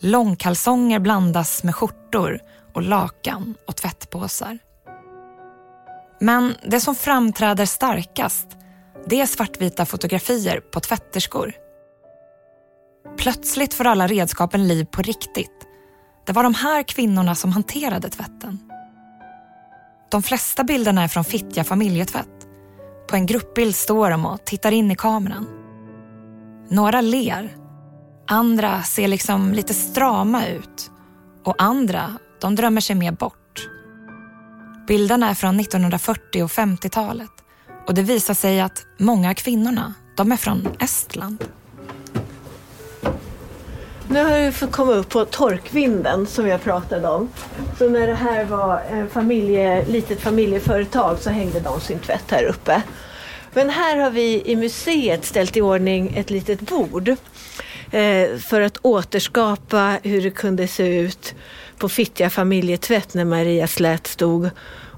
Långkalsonger 0.00 0.98
blandas 0.98 1.62
med 1.64 1.74
skjortor 1.74 2.40
och 2.74 2.82
lakan 2.82 3.54
och 3.66 3.76
tvättpåsar. 3.76 4.58
Men 6.20 6.54
det 6.62 6.80
som 6.80 6.94
framträder 6.94 7.66
starkast 7.66 8.46
det 9.06 9.20
är 9.20 9.26
svartvita 9.26 9.86
fotografier 9.86 10.60
på 10.60 10.80
tvätterskor. 10.80 11.65
Plötsligt 13.18 13.74
får 13.74 13.86
alla 13.86 14.06
redskapen 14.06 14.68
liv 14.68 14.84
på 14.84 15.02
riktigt. 15.02 15.66
Det 16.26 16.32
var 16.32 16.42
de 16.42 16.54
här 16.54 16.82
kvinnorna 16.82 17.34
som 17.34 17.52
hanterade 17.52 18.08
tvätten. 18.08 18.58
De 20.10 20.22
flesta 20.22 20.64
bilderna 20.64 21.02
är 21.02 21.08
från 21.08 21.24
Fittja 21.24 21.64
familjetvätt. 21.64 22.46
På 23.08 23.16
en 23.16 23.26
gruppbild 23.26 23.74
står 23.76 24.10
de 24.10 24.26
och 24.26 24.44
tittar 24.44 24.72
in 24.72 24.90
i 24.90 24.96
kameran. 24.96 25.46
Några 26.70 27.00
ler. 27.00 27.56
Andra 28.28 28.82
ser 28.82 29.08
liksom 29.08 29.52
lite 29.52 29.74
strama 29.74 30.46
ut. 30.46 30.90
Och 31.44 31.62
andra, 31.62 32.18
de 32.40 32.54
drömmer 32.54 32.80
sig 32.80 32.96
mer 32.96 33.12
bort. 33.12 33.68
Bilderna 34.88 35.30
är 35.30 35.34
från 35.34 35.60
1940 35.60 36.42
och 36.42 36.50
50-talet. 36.50 37.30
Och 37.86 37.94
det 37.94 38.02
visar 38.02 38.34
sig 38.34 38.60
att 38.60 38.86
många 38.98 39.30
av 39.30 39.34
kvinnorna, 39.34 39.94
de 40.16 40.32
är 40.32 40.36
från 40.36 40.68
Estland. 40.80 41.44
Nu 44.16 44.24
har 44.24 44.40
vi 44.40 44.52
fått 44.52 44.72
komma 44.72 44.92
upp 44.92 45.08
på 45.08 45.24
torkvinden 45.24 46.26
som 46.26 46.48
jag 46.48 46.62
pratade 46.62 47.08
om. 47.08 47.28
Så 47.78 47.88
när 47.88 48.06
det 48.06 48.14
här 48.14 48.44
var 48.44 48.80
ett 48.80 49.12
familje, 49.12 49.84
litet 49.86 50.20
familjeföretag 50.20 51.18
så 51.18 51.30
hängde 51.30 51.60
de 51.60 51.80
sin 51.80 51.98
tvätt 51.98 52.30
här 52.30 52.44
uppe. 52.44 52.82
Men 53.52 53.70
här 53.70 53.96
har 53.96 54.10
vi 54.10 54.42
i 54.44 54.56
museet 54.56 55.24
ställt 55.24 55.56
i 55.56 55.60
ordning 55.60 56.14
ett 56.16 56.30
litet 56.30 56.60
bord 56.60 57.08
eh, 57.90 58.38
för 58.38 58.60
att 58.60 58.78
återskapa 58.82 59.98
hur 60.02 60.22
det 60.22 60.30
kunde 60.30 60.68
se 60.68 60.98
ut 61.00 61.34
på 61.78 61.88
Fittja 61.88 62.30
familjetvätt 62.30 63.14
när 63.14 63.24
Maria 63.24 63.66
Slät 63.66 64.06
stod 64.06 64.50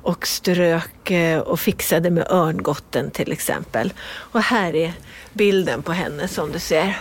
och 0.02 0.26
strök 0.26 1.10
eh, 1.10 1.38
och 1.38 1.60
fixade 1.60 2.10
med 2.10 2.26
örngotten 2.30 3.10
till 3.10 3.32
exempel. 3.32 3.92
Och 4.08 4.42
här 4.42 4.74
är 4.74 4.92
bilden 5.32 5.82
på 5.82 5.92
henne 5.92 6.28
som 6.28 6.52
du 6.52 6.58
ser. 6.58 6.96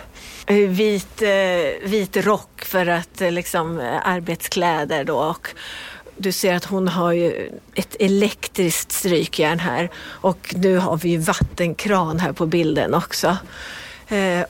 Eh, 0.49 0.69
vit, 0.69 1.21
eh, 1.21 1.89
vit 1.89 2.17
rock 2.17 2.61
för 2.65 2.87
att 2.87 3.21
eh, 3.21 3.31
liksom 3.31 3.99
arbetskläder 4.03 5.03
då 5.03 5.17
och 5.17 5.47
du 6.17 6.31
ser 6.31 6.55
att 6.55 6.65
hon 6.65 6.87
har 6.87 7.11
ju 7.11 7.51
ett 7.75 7.95
elektriskt 7.99 8.91
strykjärn 8.91 9.59
här 9.59 9.89
och 10.05 10.55
nu 10.57 10.77
har 10.77 10.97
vi 10.97 11.09
ju 11.09 11.17
vattenkran 11.17 12.19
här 12.19 12.31
på 12.31 12.45
bilden 12.45 12.93
också. 12.93 13.37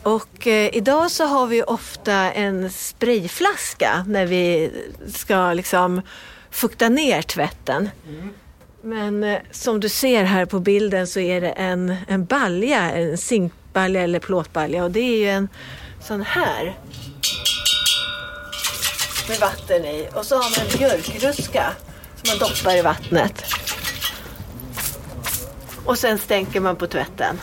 Och 0.04 0.48
idag 0.72 1.12
så 1.12 1.26
har 1.26 1.48
vi 1.48 1.64
ofta 1.64 2.14
en 2.14 2.70
sprayflaska 2.70 4.06
när 4.08 4.26
vi 4.26 4.72
ska 5.14 5.54
liksom 5.54 6.02
fukta 6.52 6.90
ner 6.90 7.22
tvätten. 7.22 7.90
Men 8.82 9.38
som 9.52 9.80
du 9.80 9.90
ser 9.90 10.24
här 10.24 10.46
på 10.46 10.60
bilden 10.60 11.08
så 11.08 11.20
är 11.20 11.42
det 11.42 11.50
en, 11.50 11.96
en 12.08 12.26
balja, 12.26 12.92
en 12.92 13.18
zinkbalja 13.18 14.02
eller 14.02 14.20
plåtbalja 14.20 14.84
och 14.84 14.92
det 14.92 15.00
är 15.00 15.18
ju 15.18 15.30
en 15.30 15.50
sån 16.08 16.22
här 16.22 16.78
med 19.30 19.40
vatten 19.40 19.86
i 19.86 20.10
och 20.14 20.26
så 20.26 20.36
har 20.36 20.60
man 20.60 20.68
en 20.68 20.78
björkruska 20.78 21.72
som 22.16 22.30
man 22.30 22.50
doppar 22.50 22.78
i 22.78 22.82
vattnet. 22.82 23.44
Och 25.86 25.98
sen 25.98 26.18
stänker 26.18 26.60
man 26.60 26.76
på 26.76 26.88
tvätten. 26.88 27.42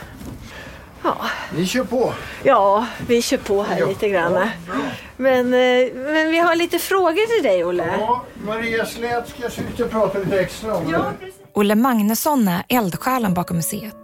Ja. 1.02 1.16
Vi 1.56 1.66
kör 1.66 1.84
på. 1.84 2.12
Ja, 2.42 2.86
vi 3.06 3.22
kör 3.22 3.36
på 3.36 3.62
här 3.62 3.78
ja. 3.78 3.86
lite 3.86 4.08
grann. 4.08 4.32
Ja, 4.32 4.74
men, 5.16 5.54
eh, 5.54 5.94
men 5.94 6.30
vi 6.30 6.38
har 6.38 6.56
lite 6.56 6.78
frågor 6.78 7.36
till 7.36 7.44
dig, 7.50 7.64
Olle. 7.64 7.94
Ja, 7.98 8.24
Maria 8.34 8.86
Slät 8.86 9.28
ska 9.28 9.50
se 9.50 9.62
ut 9.62 9.80
och 9.80 9.90
prata 9.90 10.18
lite 10.18 10.40
extra 10.40 10.76
om 10.76 10.90
ja, 10.90 11.12
Olle 11.52 11.74
Magnusson 11.74 12.48
är 12.48 12.62
eldsjälen 12.68 13.34
bakom 13.34 13.56
museet. 13.56 14.03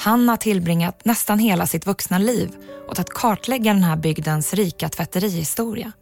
Han 0.00 0.28
har 0.28 0.36
tillbringat 0.36 1.04
nästan 1.04 1.38
hela 1.38 1.66
sitt 1.66 1.86
vuxna 1.86 2.18
liv 2.18 2.50
åt 2.88 2.98
att 2.98 3.10
kartlägga 3.10 3.72
den 3.72 3.82
här 3.82 3.96
bygdens 3.96 4.54
rika 4.54 4.88
tvätterihistoria. 4.88 5.92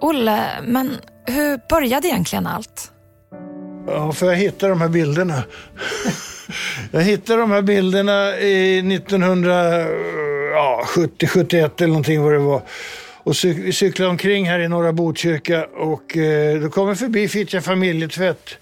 Olle, 0.00 0.42
men 0.62 0.96
hur 1.26 1.60
började 1.68 2.08
egentligen 2.08 2.46
allt? 2.46 2.92
Ja, 3.86 4.12
för 4.12 4.26
jag 4.26 4.36
hittade 4.36 4.72
de 4.72 4.80
här 4.80 4.88
bilderna. 4.88 5.42
jag 6.90 7.00
hittade 7.00 7.40
de 7.40 7.50
här 7.50 7.62
bilderna 7.62 8.38
i 8.38 8.78
1970, 8.96 11.26
71 11.26 11.80
eller 11.80 11.88
någonting 11.88 12.22
vad 12.22 12.32
det 12.32 12.38
var. 12.38 12.62
Och 13.24 13.34
vi 13.44 13.72
cyklade 13.72 14.10
omkring 14.10 14.48
här 14.48 14.60
i 14.60 14.68
norra 14.68 14.92
Botkyrka 14.92 15.64
och 15.64 16.16
eh, 16.16 16.60
då 16.60 16.70
kom 16.70 16.88
vi 16.88 16.94
förbi 16.94 17.28
Fittja 17.28 17.60
familjetvätt 17.60 18.58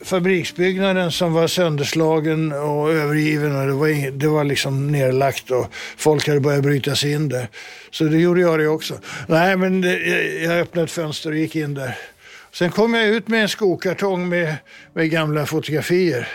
fabriksbyggnaden 0.00 1.12
som 1.12 1.32
var 1.32 1.46
sönderslagen 1.46 2.52
och 2.52 2.92
övergiven 2.92 3.56
och 3.56 3.66
det 3.66 3.72
var, 3.72 4.10
det 4.10 4.28
var 4.28 4.44
liksom 4.44 4.92
nerlagt 4.92 5.50
och 5.50 5.66
folk 5.96 6.28
hade 6.28 6.40
börjat 6.40 6.62
bryta 6.62 6.96
sig 6.96 7.12
in 7.12 7.28
där. 7.28 7.48
Så 7.90 8.04
det 8.04 8.18
gjorde 8.18 8.40
jag 8.40 8.58
det 8.58 8.68
också. 8.68 8.94
Nej, 9.28 9.56
men 9.56 9.80
det, 9.80 9.98
jag 10.42 10.60
öppnade 10.60 10.84
ett 10.84 10.90
fönster 10.90 11.30
och 11.30 11.36
gick 11.36 11.56
in 11.56 11.74
där. 11.74 11.98
Sen 12.52 12.70
kom 12.70 12.94
jag 12.94 13.08
ut 13.08 13.28
med 13.28 13.42
en 13.42 13.48
skokartong 13.48 14.28
med, 14.28 14.56
med 14.92 15.10
gamla 15.10 15.46
fotografier. 15.46 16.28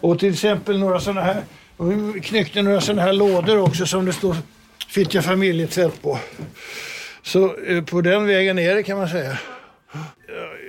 Och 0.00 0.18
till 0.18 0.32
exempel 0.32 0.78
några 0.78 1.00
sådana 1.00 1.20
här, 1.20 1.42
och 1.76 1.92
vi 1.92 2.20
knyckte 2.20 2.62
några 2.62 2.80
sådana 2.80 3.02
här 3.02 3.12
lådor 3.12 3.58
också 3.58 3.86
som 3.86 4.04
det 4.04 4.12
står 4.12 4.36
Fittja 4.88 5.22
familjetvätt 5.22 6.02
på. 6.02 6.18
Så 7.22 7.56
eh, 7.56 7.84
på 7.84 8.00
den 8.00 8.26
vägen 8.26 8.58
är 8.58 8.74
det 8.74 8.82
kan 8.82 8.98
man 8.98 9.08
säga. 9.08 9.38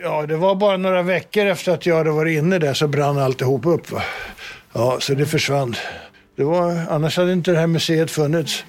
Ja, 0.05 0.25
det 0.25 0.37
var 0.37 0.55
bara 0.55 0.77
några 0.77 1.01
veckor 1.01 1.45
efter 1.45 1.71
att 1.71 1.85
jag 1.85 1.95
hade 1.97 2.11
varit 2.11 2.37
inne 2.37 2.59
där 2.59 2.73
så 2.73 2.87
brann 2.87 3.17
alltihop 3.17 3.65
upp. 3.65 3.91
Va? 3.91 4.01
Ja, 4.73 4.97
så 4.99 5.13
det 5.13 5.25
försvann. 5.25 5.75
Det 6.35 6.43
var, 6.43 6.81
annars 6.89 7.17
hade 7.17 7.33
inte 7.33 7.51
det 7.51 7.57
här 7.57 7.67
museet 7.67 8.11
funnits. 8.11 8.65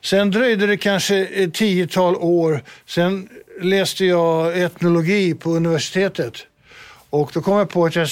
Sen 0.00 0.30
dröjde 0.30 0.66
det 0.66 0.76
kanske 0.76 1.26
ett 1.26 1.54
tiotal 1.54 2.16
år. 2.16 2.62
Sen 2.86 3.28
läste 3.62 4.04
jag 4.04 4.58
etnologi 4.58 5.34
på 5.34 5.50
universitetet. 5.50 6.34
Och 7.10 7.30
då 7.34 7.40
kom 7.40 7.58
jag 7.58 7.70
på 7.70 7.84
att 7.84 7.96
jag 7.96 8.08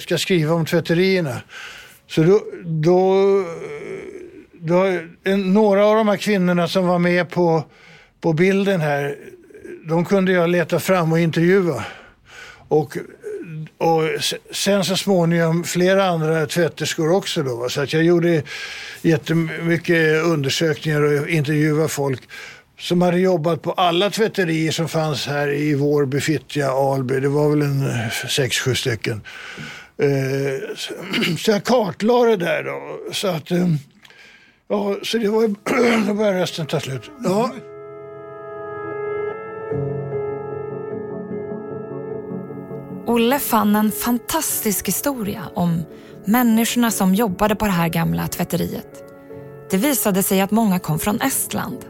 ska 0.00 0.18
skriva 0.18 0.54
om 0.54 0.66
tvätterierna. 0.66 1.40
Så 2.06 2.22
då, 2.22 2.42
då, 2.64 3.14
då 4.52 4.98
en, 5.24 5.54
några 5.54 5.86
av 5.86 5.96
de 5.96 6.08
här 6.08 6.16
kvinnorna 6.16 6.68
som 6.68 6.86
var 6.86 6.98
med 6.98 7.30
på, 7.30 7.64
på 8.20 8.32
bilden 8.32 8.80
här 8.80 9.16
de 9.88 10.04
kunde 10.04 10.32
jag 10.32 10.50
leta 10.50 10.80
fram 10.80 11.12
och 11.12 11.20
intervjua. 11.20 11.84
Och, 12.68 12.96
och 13.78 14.02
sen 14.50 14.84
så 14.84 14.96
småningom 14.96 15.64
flera 15.64 16.04
andra 16.04 16.46
tvätterskor 16.46 17.12
också 17.12 17.42
då. 17.42 17.68
Så 17.68 17.80
att 17.80 17.92
jag 17.92 18.02
gjorde 18.02 18.42
jättemycket 19.02 20.24
undersökningar 20.24 21.02
och 21.02 21.28
intervjuade 21.28 21.88
folk 21.88 22.22
som 22.78 23.02
hade 23.02 23.18
jobbat 23.18 23.62
på 23.62 23.72
alla 23.72 24.10
tvätterier 24.10 24.72
som 24.72 24.88
fanns 24.88 25.26
här 25.26 25.52
i 25.52 25.74
Vårby, 25.74 26.20
Fittja, 26.20 26.70
Alby. 26.70 27.20
Det 27.20 27.28
var 27.28 27.50
väl 27.50 27.62
en 27.62 27.86
eh, 27.86 28.10
sex, 28.28 28.58
sju 28.58 28.74
stycken. 28.74 29.20
Eh, 29.98 30.76
så 31.38 31.50
jag 31.50 31.64
kartlade 31.64 32.36
det 32.36 32.44
där 32.44 32.62
då. 32.62 32.98
Så 33.12 33.28
att, 33.28 33.50
eh, 33.50 33.66
Ja, 34.72 34.96
så 35.02 35.18
det 35.18 35.28
var 35.28 35.48
då 36.06 36.14
började 36.14 36.40
rösten 36.40 36.66
ta 36.66 36.80
slut. 36.80 37.10
Ja. 37.24 37.50
Olle 43.06 43.38
fann 43.38 43.76
en 43.76 43.92
fantastisk 43.92 44.88
historia 44.88 45.42
om 45.54 45.82
människorna 46.24 46.90
som 46.90 47.14
jobbade 47.14 47.56
på 47.56 47.64
det 47.64 47.70
här 47.70 47.88
gamla 47.88 48.28
tvätteriet. 48.28 49.04
Det 49.70 49.76
visade 49.76 50.22
sig 50.22 50.40
att 50.40 50.50
många 50.50 50.78
kom 50.78 50.98
från 50.98 51.20
Estland. 51.20 51.84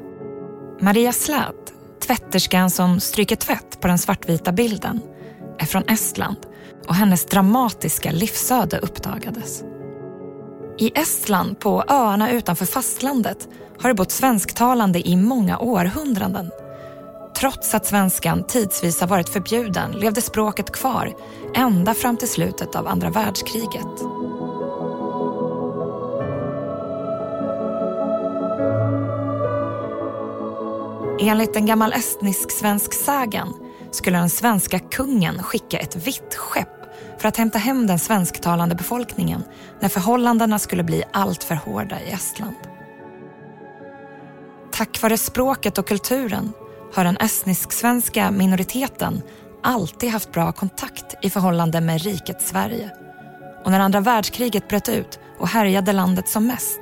Maria 0.81 1.13
Slät, 1.13 1.73
tvätterskan 2.07 2.71
som 2.71 3.01
stryker 3.01 3.37
tvätt 3.37 3.81
på 3.81 3.89
den 3.89 3.99
svartvita 3.99 4.53
bilden, 4.53 5.01
är 5.59 5.67
från 5.67 5.83
Estland 5.89 6.37
och 6.89 6.95
hennes 6.95 7.25
dramatiska 7.25 8.11
livsöde 8.11 8.79
uppdagades. 8.79 9.65
I 10.79 10.93
Estland, 10.95 11.59
på 11.59 11.85
öarna 11.89 12.31
utanför 12.31 12.67
fastlandet, 12.67 13.49
har 13.79 13.89
det 13.89 13.95
bott 13.95 14.11
svensktalande 14.11 15.09
i 15.09 15.17
många 15.17 15.59
århundraden. 15.59 16.51
Trots 17.35 17.75
att 17.75 17.87
svenskan 17.87 18.45
tidsvis 18.45 19.01
har 19.01 19.09
varit 19.09 19.29
förbjuden 19.29 19.93
levde 19.93 20.23
språket 20.23 20.73
kvar 20.73 21.13
ända 21.55 21.95
fram 21.95 22.17
till 22.17 22.29
slutet 22.29 22.75
av 22.75 22.87
andra 22.87 23.11
världskriget. 23.11 24.03
Enligt 31.21 31.57
en 31.57 31.67
gammal 31.67 31.93
estnisk-svensk 31.93 32.93
sagan 32.93 33.55
skulle 33.91 34.19
den 34.19 34.31
svenska 34.31 34.79
kungen 34.79 35.43
skicka 35.43 35.79
ett 35.79 35.97
vitt 35.97 36.35
skepp 36.35 36.69
för 37.19 37.29
att 37.29 37.37
hämta 37.37 37.59
hem 37.59 37.87
den 37.87 37.99
svensktalande 37.99 38.75
befolkningen 38.75 39.45
när 39.81 39.89
förhållandena 39.89 40.59
skulle 40.59 40.83
bli 40.83 41.05
alltför 41.13 41.55
hårda 41.55 42.01
i 42.01 42.11
Estland. 42.11 42.57
Tack 44.73 45.03
vare 45.03 45.19
språket 45.19 45.79
och 45.79 45.87
kulturen 45.87 46.53
har 46.95 47.05
den 47.05 47.17
estnisk-svenska 47.17 48.31
minoriteten 48.31 49.23
alltid 49.63 50.11
haft 50.11 50.33
bra 50.33 50.53
kontakt 50.53 51.15
i 51.23 51.31
förhållande 51.31 51.81
med 51.81 52.03
riket 52.03 52.43
Sverige. 52.43 52.91
Och 53.65 53.71
när 53.71 53.81
andra 53.81 54.01
världskriget 54.01 54.69
bröt 54.69 54.89
ut 54.89 55.21
och 55.39 55.49
härjade 55.49 55.93
landet 55.93 56.29
som 56.29 56.47
mest 56.47 56.81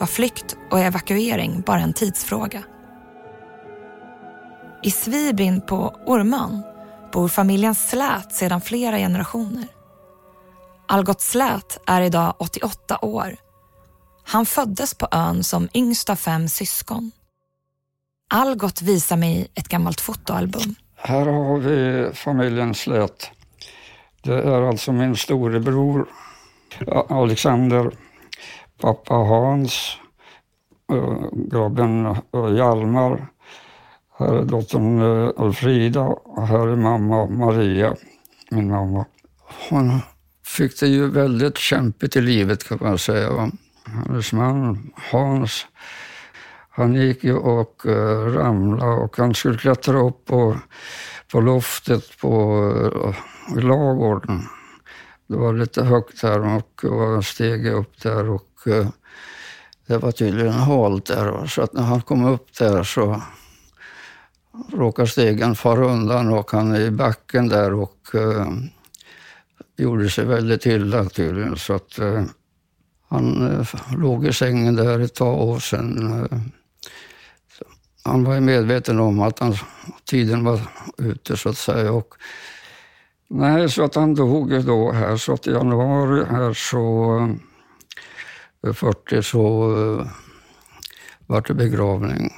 var 0.00 0.06
flykt 0.06 0.56
och 0.70 0.80
evakuering 0.80 1.62
bara 1.66 1.80
en 1.80 1.92
tidsfråga. 1.92 2.62
I 4.82 4.90
Svibyn 4.90 5.60
på 5.60 5.96
Ormön 6.06 6.62
bor 7.12 7.28
familjen 7.28 7.74
Slät 7.74 8.32
sedan 8.32 8.60
flera 8.60 8.96
generationer. 8.96 9.68
Algot 10.88 11.20
Slät 11.20 11.78
är 11.86 12.00
idag 12.00 12.34
88 12.38 12.98
år. 13.02 13.36
Han 14.24 14.46
föddes 14.46 14.94
på 14.94 15.08
ön 15.10 15.44
som 15.44 15.68
yngst 15.74 16.10
av 16.10 16.16
fem 16.16 16.48
syskon. 16.48 17.12
Algot 18.28 18.82
visar 18.82 19.16
mig 19.16 19.48
ett 19.54 19.68
gammalt 19.68 20.00
fotoalbum. 20.00 20.74
Här 20.96 21.26
har 21.26 21.58
vi 21.58 22.10
familjen 22.14 22.74
Slät. 22.74 23.30
Det 24.22 24.34
är 24.34 24.62
alltså 24.62 24.92
min 24.92 25.16
storebror 25.16 26.06
Alexander, 27.08 27.90
pappa 28.80 29.14
Hans, 29.14 29.96
grabben 31.32 32.16
Hjalmar, 32.56 33.26
här 34.18 34.34
är 34.34 34.44
dottern 34.44 35.02
Alfrida 35.38 36.00
och 36.00 36.46
här 36.46 36.66
är 36.68 36.76
mamma 36.76 37.26
Maria, 37.26 37.96
min 38.50 38.70
mamma. 38.70 39.04
Hon 39.70 40.00
fick 40.44 40.80
det 40.80 40.86
ju 40.86 41.10
väldigt 41.10 41.58
kämpigt 41.58 42.16
i 42.16 42.20
livet 42.20 42.68
kan 42.68 42.78
man 42.80 42.98
säga. 42.98 43.50
Hennes 43.86 44.32
man 44.32 44.90
Hans, 45.12 45.66
han 46.76 46.94
gick 46.94 47.24
ju 47.24 47.36
och 47.36 47.86
eh, 47.86 48.26
ramlade 48.34 48.92
och 48.92 49.16
han 49.16 49.34
skulle 49.34 49.58
klättra 49.58 49.98
upp 49.98 50.24
på, 50.24 50.56
på 51.32 51.40
loftet 51.40 52.18
på 52.20 52.32
eh, 53.04 53.62
lagården. 53.62 54.42
Det 55.26 55.36
var 55.36 55.52
lite 55.52 55.84
högt 55.84 56.22
här 56.22 56.40
och 56.40 56.82
han 56.82 57.22
steg 57.22 57.66
upp 57.66 58.02
där 58.02 58.30
och 58.30 58.50
eh, 58.66 58.88
det 59.86 59.98
var 59.98 60.12
tydligen 60.12 60.52
halt 60.52 61.06
där. 61.06 61.46
Så 61.46 61.62
att 61.62 61.72
när 61.72 61.82
han 61.82 62.02
kom 62.02 62.24
upp 62.24 62.58
där 62.58 62.82
så 62.82 63.22
råkade 64.72 65.08
stegen 65.08 65.54
fara 65.54 65.86
undan 65.86 66.28
och 66.28 66.50
han 66.50 66.74
är 66.74 66.80
i 66.80 66.90
backen 66.90 67.48
där 67.48 67.74
och 67.74 67.96
gjorde 69.76 70.10
sig 70.10 70.24
väldigt 70.24 70.66
illa 70.66 71.04
tydligen. 71.04 71.56
Så 71.56 71.72
att 71.74 71.98
han 73.08 73.66
låg 73.96 74.26
i 74.26 74.32
sängen 74.32 74.76
där 74.76 75.00
ett 75.00 75.14
tag 75.14 75.48
och 75.48 75.62
sen 75.62 76.28
han 78.04 78.24
var 78.24 78.40
medveten 78.40 79.00
om 79.00 79.20
att 79.20 79.38
han, 79.38 79.54
tiden 80.04 80.44
var 80.44 80.60
ute 80.98 81.36
så 81.36 81.48
att 81.48 81.58
säga. 81.58 81.92
Och, 81.92 82.14
nej, 83.28 83.70
så 83.70 83.84
att 83.84 83.94
han 83.94 84.14
dog 84.14 84.64
då 84.64 84.92
här. 84.92 85.16
Så 85.16 85.32
att 85.32 85.46
i 85.46 85.50
januari 85.50 86.24
här 86.30 86.52
så 86.52 87.16
eh, 88.66 88.72
40 88.72 89.22
så 89.22 89.72
eh, 89.76 90.06
var 91.26 91.40
det 91.40 91.54
begravning. 91.54 92.32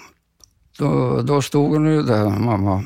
Då, 0.79 1.23
då 1.23 1.43
stod 1.43 1.73
hon 1.73 1.87
ju 1.87 2.03
där, 2.03 2.31
mamma. 2.31 2.85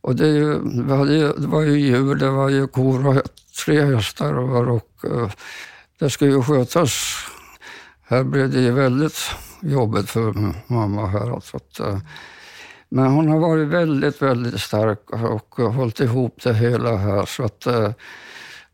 Och 0.00 0.16
det, 0.16 0.58
det, 0.58 0.96
hade, 0.96 1.32
det 1.40 1.46
var 1.46 1.62
ju 1.62 1.80
djur, 1.80 2.14
det 2.14 2.30
var 2.30 2.48
ju 2.48 2.66
kor 2.66 3.06
och 3.06 3.22
tre 3.64 3.84
hästar 3.84 4.38
och, 4.38 4.76
och 4.76 5.04
eh, 5.04 5.30
det 5.98 6.10
skulle 6.10 6.30
ju 6.30 6.42
skötas. 6.42 7.14
Här 8.02 8.24
blev 8.24 8.50
det 8.50 8.60
ju 8.60 8.72
väldigt 8.72 9.18
jobbigt 9.62 10.10
för 10.10 10.34
mamma 10.72 11.06
här. 11.06 11.34
Alltså 11.34 11.56
att, 11.56 11.80
eh, 11.80 11.98
men 12.88 13.06
hon 13.06 13.28
har 13.28 13.38
varit 13.38 13.68
väldigt, 13.68 14.22
väldigt 14.22 14.60
stark 14.60 15.10
och 15.10 15.72
hållit 15.74 16.00
ihop 16.00 16.40
det 16.42 16.54
hela 16.54 16.96
här. 16.96 17.26
Så 17.26 17.44
att, 17.44 17.66
eh, 17.66 17.90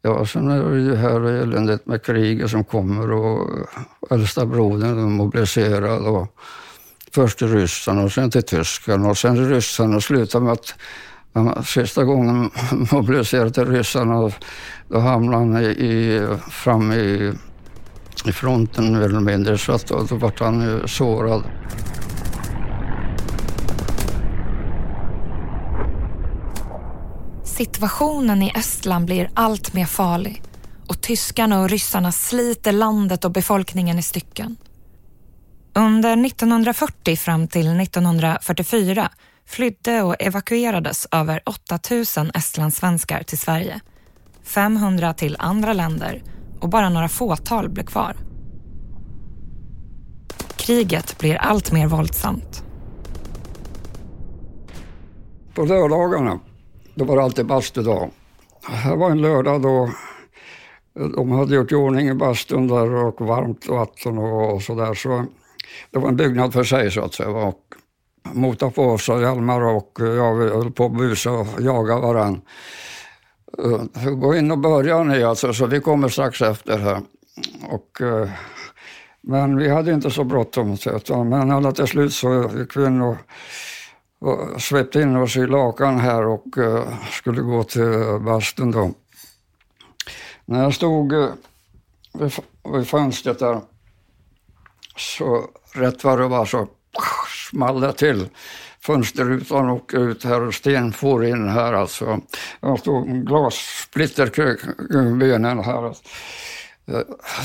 ja, 0.03 0.27
sen 0.27 0.51
är 0.51 0.71
det 0.71 0.81
ju 0.81 0.95
här 0.95 1.21
eländet 1.21 1.87
med 1.87 2.03
kriget 2.03 2.51
som 2.51 2.65
kommer 2.65 3.13
och 3.13 3.59
eh, 3.59 4.17
äldsta 4.17 4.47
brodern 4.47 4.99
är 4.99 5.09
mobiliserad. 5.09 6.07
Och, 6.07 6.37
först 7.13 7.39
till 7.39 7.49
Ryssland 7.49 8.01
och 8.01 8.13
sen 8.13 8.31
till 8.31 8.43
Tyskland 8.43 9.07
och 9.07 9.19
sen 9.19 9.35
till 9.35 9.49
Ryssland 9.49 9.95
och 9.95 10.03
slutade 10.03 10.45
med 10.45 10.53
att 10.53 11.67
sista 11.67 12.05
gången 12.05 12.51
mobiliserade 12.93 13.51
till 13.51 13.65
ryssarna, 13.65 14.33
då 14.89 14.99
hamnade 14.99 15.37
han 15.37 15.57
i, 15.57 15.67
i, 15.67 16.27
fram 16.51 16.93
i, 16.93 17.33
i 18.25 18.33
fronten 18.33 18.93
mer 18.93 19.01
eller 19.01 19.21
mindre, 19.21 19.59
så 19.59 19.73
att 19.73 19.87
då, 19.87 20.03
då 20.03 20.17
var 20.17 20.33
han 20.39 20.61
ju 20.61 20.89
sårad. 20.89 21.45
Situationen 27.45 28.43
i 28.43 28.53
Estland 28.57 29.07
blir 29.07 29.31
allt 29.35 29.75
mer 29.75 29.85
farlig 29.85 30.43
och 30.89 31.01
tyskarna 31.01 31.61
och 31.61 31.71
ryssarna 31.71 32.13
sliter 32.13 32.73
landet 32.73 33.25
och 33.25 33.33
befolkningen 33.33 33.99
i 33.99 34.03
stycken. 34.03 34.57
Under 35.75 36.27
1940 36.27 37.17
fram 37.17 37.49
till 37.49 37.81
1944 37.81 39.11
flydde 39.47 40.03
och 40.03 40.17
evakuerades 40.19 41.09
över 41.11 41.43
8000 41.47 42.31
estlandssvenskar 42.35 43.23
till 43.23 43.39
Sverige. 43.39 43.81
500 44.43 45.15
till 45.15 45.37
andra 45.39 45.73
länder 45.73 46.23
och 46.61 46.69
bara 46.69 46.89
några 46.89 47.09
fåtal 47.09 47.69
blev 47.69 47.85
kvar. 47.85 48.17
Kriget 50.57 51.19
blir 51.19 51.37
allt 51.37 51.73
mer 51.73 51.87
våldsamt. 51.87 52.63
På 55.55 55.65
lördagarna, 55.65 56.41
då 56.95 57.05
var 57.05 57.17
det 57.17 57.23
alltid 57.23 57.47
bastudag. 57.47 58.11
Här 58.63 58.97
var 58.97 59.11
en 59.11 59.23
lördag 59.23 59.63
då 59.63 59.91
de 61.17 61.31
hade 61.31 61.55
gjort 61.55 61.73
i 61.73 61.75
ordning 61.75 62.09
i 62.09 62.15
bastun 62.15 62.69
där 62.69 62.95
och 62.95 63.21
varmt 63.21 63.69
vatten 63.69 64.19
och 64.19 64.63
sådär. 64.63 64.95
Så 64.95 65.25
det 65.91 65.99
var 65.99 66.09
en 66.09 66.17
byggnad 66.17 66.53
för 66.53 66.65
sig 66.65 66.91
så 66.91 67.01
att 67.01 67.15
säga. 67.15 67.29
Och 67.29 67.61
mota 68.33 68.71
på 68.71 68.83
oss 68.83 69.09
och 69.09 69.23
Hjalmar 69.23 69.61
och 69.61 69.93
jag 69.99 70.35
höll 70.35 70.71
på 70.71 70.85
att 70.85 70.97
busa 70.97 71.31
och 71.31 71.47
jaga 71.61 71.99
varann. 71.99 72.41
Eh, 73.59 74.11
gå 74.11 74.37
in 74.37 74.51
och 74.51 74.59
börja 74.59 75.03
ni 75.03 75.23
alltså, 75.23 75.53
så 75.53 75.67
vi 75.67 75.81
kommer 75.81 76.09
strax 76.09 76.43
efter 76.43 76.79
här. 76.79 77.03
Och, 77.71 78.01
eh, 78.01 78.31
men 79.21 79.57
vi 79.57 79.69
hade 79.69 79.93
inte 79.93 80.11
så 80.11 80.25
bråttom. 80.25 80.77
Men 81.09 81.51
alla 81.51 81.73
till 81.73 81.87
slut 81.87 82.13
så 82.13 82.51
gick 82.59 82.77
vi 82.77 82.87
in 82.87 83.01
och, 83.01 83.17
och 84.19 84.63
svepte 84.63 85.01
in 85.01 85.17
oss 85.17 85.37
i 85.37 85.47
lakan 85.47 86.01
här 86.01 86.27
och 86.27 86.59
eh, 86.59 86.85
skulle 87.11 87.41
gå 87.41 87.63
till 87.63 88.19
bastun 88.21 88.71
då. 88.71 88.91
När 90.45 90.63
jag 90.63 90.75
stod 90.75 91.13
vid, 92.13 92.33
vid 92.75 92.89
fönstret 92.89 93.39
där 93.39 93.61
så 94.97 95.51
rätt 95.73 96.05
vad 96.05 96.19
det 96.19 96.29
var 96.29 96.45
så 96.45 96.69
small 97.51 97.81
det 97.81 97.93
till. 97.93 98.29
Fönsterrutan 98.87 99.71
åkte 99.71 99.97
ut 99.97 100.25
här 100.25 100.43
och 100.43 100.55
sten 100.55 100.93
for 100.93 101.25
in 101.25 101.49
här 101.49 101.73
alltså. 101.73 102.21
Jag 102.61 102.79
stod 102.79 103.27
glassplitter 103.27 104.27
kring 104.27 105.19
benen 105.19 105.59
här. 105.59 105.87
Eh, 105.87 107.01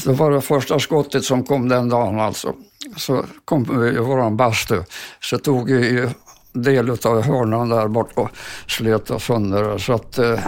det 0.06 0.14
var 0.14 0.32
det 0.32 0.42
första 0.42 0.80
skottet 0.80 1.24
som 1.24 1.44
kom 1.44 1.70
den 1.70 1.90
dagen 1.90 2.20
alltså. 2.20 2.54
Så 2.98 3.26
kom 3.46 3.64
vi 3.64 3.88
i 3.88 3.98
vår 3.98 4.30
bastu, 4.30 4.84
så 5.20 5.38
tog 5.38 5.72
vi 5.72 6.10
del 6.54 6.90
av 6.90 7.22
hörnan 7.22 7.70
där 7.70 7.88
bort 7.88 8.12
och 8.14 8.30
slet 8.68 9.12
sönder. 9.22 9.78
Så 9.78 9.94
att, 9.94 10.18
eh, 10.18 10.40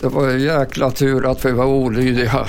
det 0.00 0.08
var 0.08 0.28
en 0.28 0.40
jäkla 0.40 0.90
tur 0.90 1.30
att 1.30 1.44
vi 1.44 1.52
var 1.52 1.66
olydiga. 1.66 2.46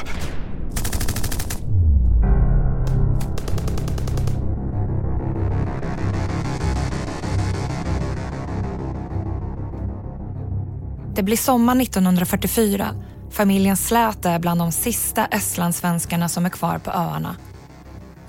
Det 11.15 11.23
blir 11.23 11.37
sommar 11.37 11.81
1944. 11.81 12.95
Familjen 13.31 13.77
Slät 13.77 14.25
är 14.25 14.39
bland 14.39 14.61
de 14.61 14.71
sista 14.71 15.25
estlandssvenskarna 15.25 16.29
som 16.29 16.45
är 16.45 16.49
kvar 16.49 16.77
på 16.77 16.91
öarna. 16.91 17.35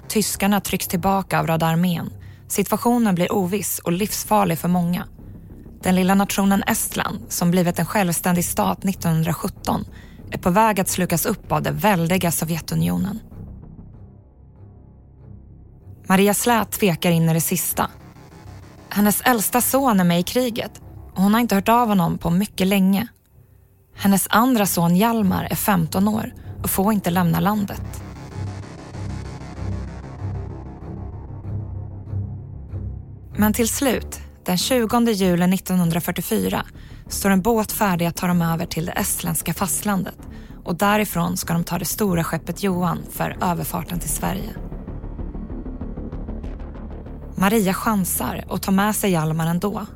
Tyskarna 0.09 0.61
trycks 0.61 0.89
tillbaka 0.89 1.39
av 1.39 1.47
Röda 1.47 1.67
armén. 1.67 2.11
Situationen 2.49 3.15
blir 3.15 3.33
oviss 3.33 3.79
och 3.79 3.93
livsfarlig 3.93 4.59
för 4.59 4.69
många. 4.69 5.07
Den 5.83 5.95
lilla 5.95 6.15
nationen 6.15 6.63
Estland, 6.63 7.19
som 7.29 7.51
blivit 7.51 7.79
en 7.79 7.87
självständig 7.87 8.45
stat 8.45 8.85
1917, 8.85 9.85
är 10.31 10.39
på 10.39 10.51
väg 10.51 10.81
att 10.81 10.89
slukas 10.89 11.27
upp 11.27 11.53
av 11.53 11.63
det 11.63 11.71
väldiga 11.71 12.31
Sovjetunionen. 12.31 13.21
Maria 16.07 16.35
Slät 16.35 16.73
tvekar 16.73 17.11
in 17.11 17.29
i 17.29 17.35
det 17.35 17.41
sista. 17.41 17.91
Hennes 18.89 19.21
äldsta 19.21 19.61
son 19.61 20.01
är 20.01 20.05
med 20.05 20.21
i 20.21 20.23
kriget 20.23 20.84
och 21.15 21.23
hon 21.23 21.35
har 21.35 21.41
inte 21.41 21.55
hört 21.55 21.69
av 21.69 21.89
honom 21.89 22.19
på 22.19 22.31
mycket 22.31 22.67
länge. 22.67 23.09
Hennes 23.97 24.27
andra 24.31 24.67
son 24.67 24.97
Hjalmar 24.97 25.45
är 25.51 25.55
15 25.55 26.09
år 26.09 26.35
och 26.63 26.71
får 26.71 26.93
inte 26.93 27.11
lämna 27.11 27.41
landet. 27.41 28.03
Men 33.37 33.53
till 33.53 33.69
slut, 33.69 34.21
den 34.45 34.59
20 34.59 35.11
juli 35.11 35.55
1944, 35.55 36.65
står 37.09 37.31
en 37.31 37.43
båt 37.43 37.73
färdig 37.73 38.07
att 38.07 38.17
ta 38.17 38.27
dem 38.27 38.43
över 38.43 38.67
till 38.67 38.87
det 38.87 38.93
estländska 38.93 39.55
fastlandet 39.55 40.19
och 40.65 40.77
därifrån 40.77 41.37
ska 41.37 41.53
de 41.53 41.65
ta 41.65 41.79
det 41.79 41.85
stora 41.85 42.25
skeppet 42.25 42.63
Johan 42.63 42.99
för 43.11 43.37
överfarten 43.41 43.99
till 43.99 44.11
Sverige. 44.11 44.55
Maria 47.37 47.75
chansar 47.75 48.45
och 48.49 48.63
tar 48.63 48.73
med 48.73 48.97
sig 48.97 49.11
Hjalmar 49.11 49.47
ändå. 49.47 49.87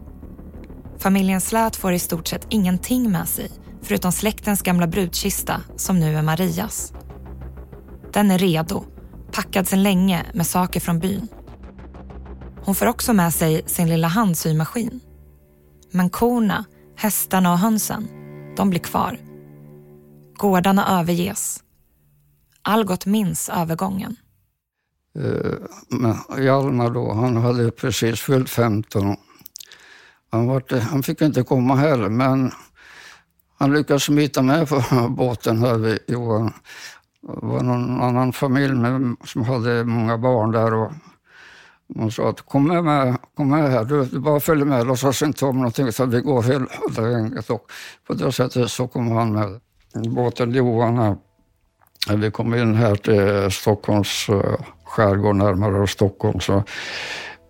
Familjen 0.98 1.40
Slät 1.40 1.76
får 1.76 1.92
i 1.92 1.98
stort 1.98 2.28
sett 2.28 2.46
ingenting 2.50 3.10
med 3.10 3.28
sig 3.28 3.50
förutom 3.82 4.12
släktens 4.12 4.62
gamla 4.62 4.86
brudkista 4.86 5.62
som 5.76 6.00
nu 6.00 6.16
är 6.16 6.22
Marias. 6.22 6.92
Den 8.12 8.30
är 8.30 8.38
redo, 8.38 8.84
packad 9.32 9.68
sedan 9.68 9.82
länge 9.82 10.26
med 10.34 10.46
saker 10.46 10.80
från 10.80 10.98
byn. 10.98 11.28
Hon 12.64 12.74
får 12.74 12.86
också 12.86 13.12
med 13.12 13.34
sig 13.34 13.62
sin 13.66 13.88
lilla 13.88 14.08
handsymaskin. 14.08 15.00
Men 15.90 16.10
korna, 16.10 16.64
hästarna 16.96 17.52
och 17.52 17.58
hönsen, 17.58 18.08
de 18.56 18.70
blir 18.70 18.80
kvar. 18.80 19.18
Gårdarna 20.34 21.00
överges. 21.00 21.62
Algot 22.62 23.06
minns 23.06 23.48
övergången. 23.48 24.16
Uh, 25.18 26.44
Hjalmar 26.44 26.90
då, 26.90 27.12
han 27.12 27.36
hade 27.36 27.70
precis 27.70 28.20
fyllt 28.20 28.50
15. 28.50 29.16
Han, 30.30 30.46
var, 30.46 30.80
han 30.80 31.02
fick 31.02 31.20
inte 31.20 31.42
komma 31.42 31.74
heller, 31.74 32.08
men 32.08 32.50
han 33.58 33.72
lyckades 33.72 34.02
smita 34.02 34.42
med 34.42 34.68
på 34.68 34.82
båten 35.10 35.58
här 35.58 35.74
vid 35.74 35.98
Johan. 36.06 36.52
Det 37.22 37.46
var 37.46 37.62
någon 37.62 38.00
annan 38.00 38.32
familj 38.32 38.74
med, 38.74 39.16
som 39.24 39.44
hade 39.44 39.84
många 39.84 40.18
barn 40.18 40.52
där 40.52 40.74
och 40.74 40.92
man 41.94 42.10
sa 42.10 42.28
att 42.28 42.40
kom 42.40 42.68
med, 42.68 42.84
med, 42.84 43.16
kom 43.36 43.50
med 43.50 43.70
här, 43.70 43.84
du, 43.84 44.04
du 44.04 44.18
bara 44.18 44.40
följer 44.40 44.64
med, 44.64 44.86
låtsas 44.86 45.22
inte 45.22 45.44
om 45.44 45.56
någonting 45.56 45.92
så 45.92 46.04
vi 46.06 46.20
går 46.20 46.42
hela 46.42 47.10
gänget. 47.10 47.50
Och 47.50 47.70
på 48.06 48.14
det 48.14 48.32
sättet 48.32 48.70
så 48.70 48.88
kom 48.88 49.10
han 49.10 49.32
med. 49.32 49.60
Båten 50.14 50.52
Johan 50.52 50.98
här. 50.98 51.16
Vi 52.16 52.30
kom 52.30 52.54
in 52.54 52.74
här 52.74 52.96
till 52.96 53.50
Stockholms 53.50 54.28
eh, 54.28 54.60
skärgård, 54.84 55.36
närmare 55.36 55.86
Stockholm. 55.86 56.40
Så, 56.40 56.62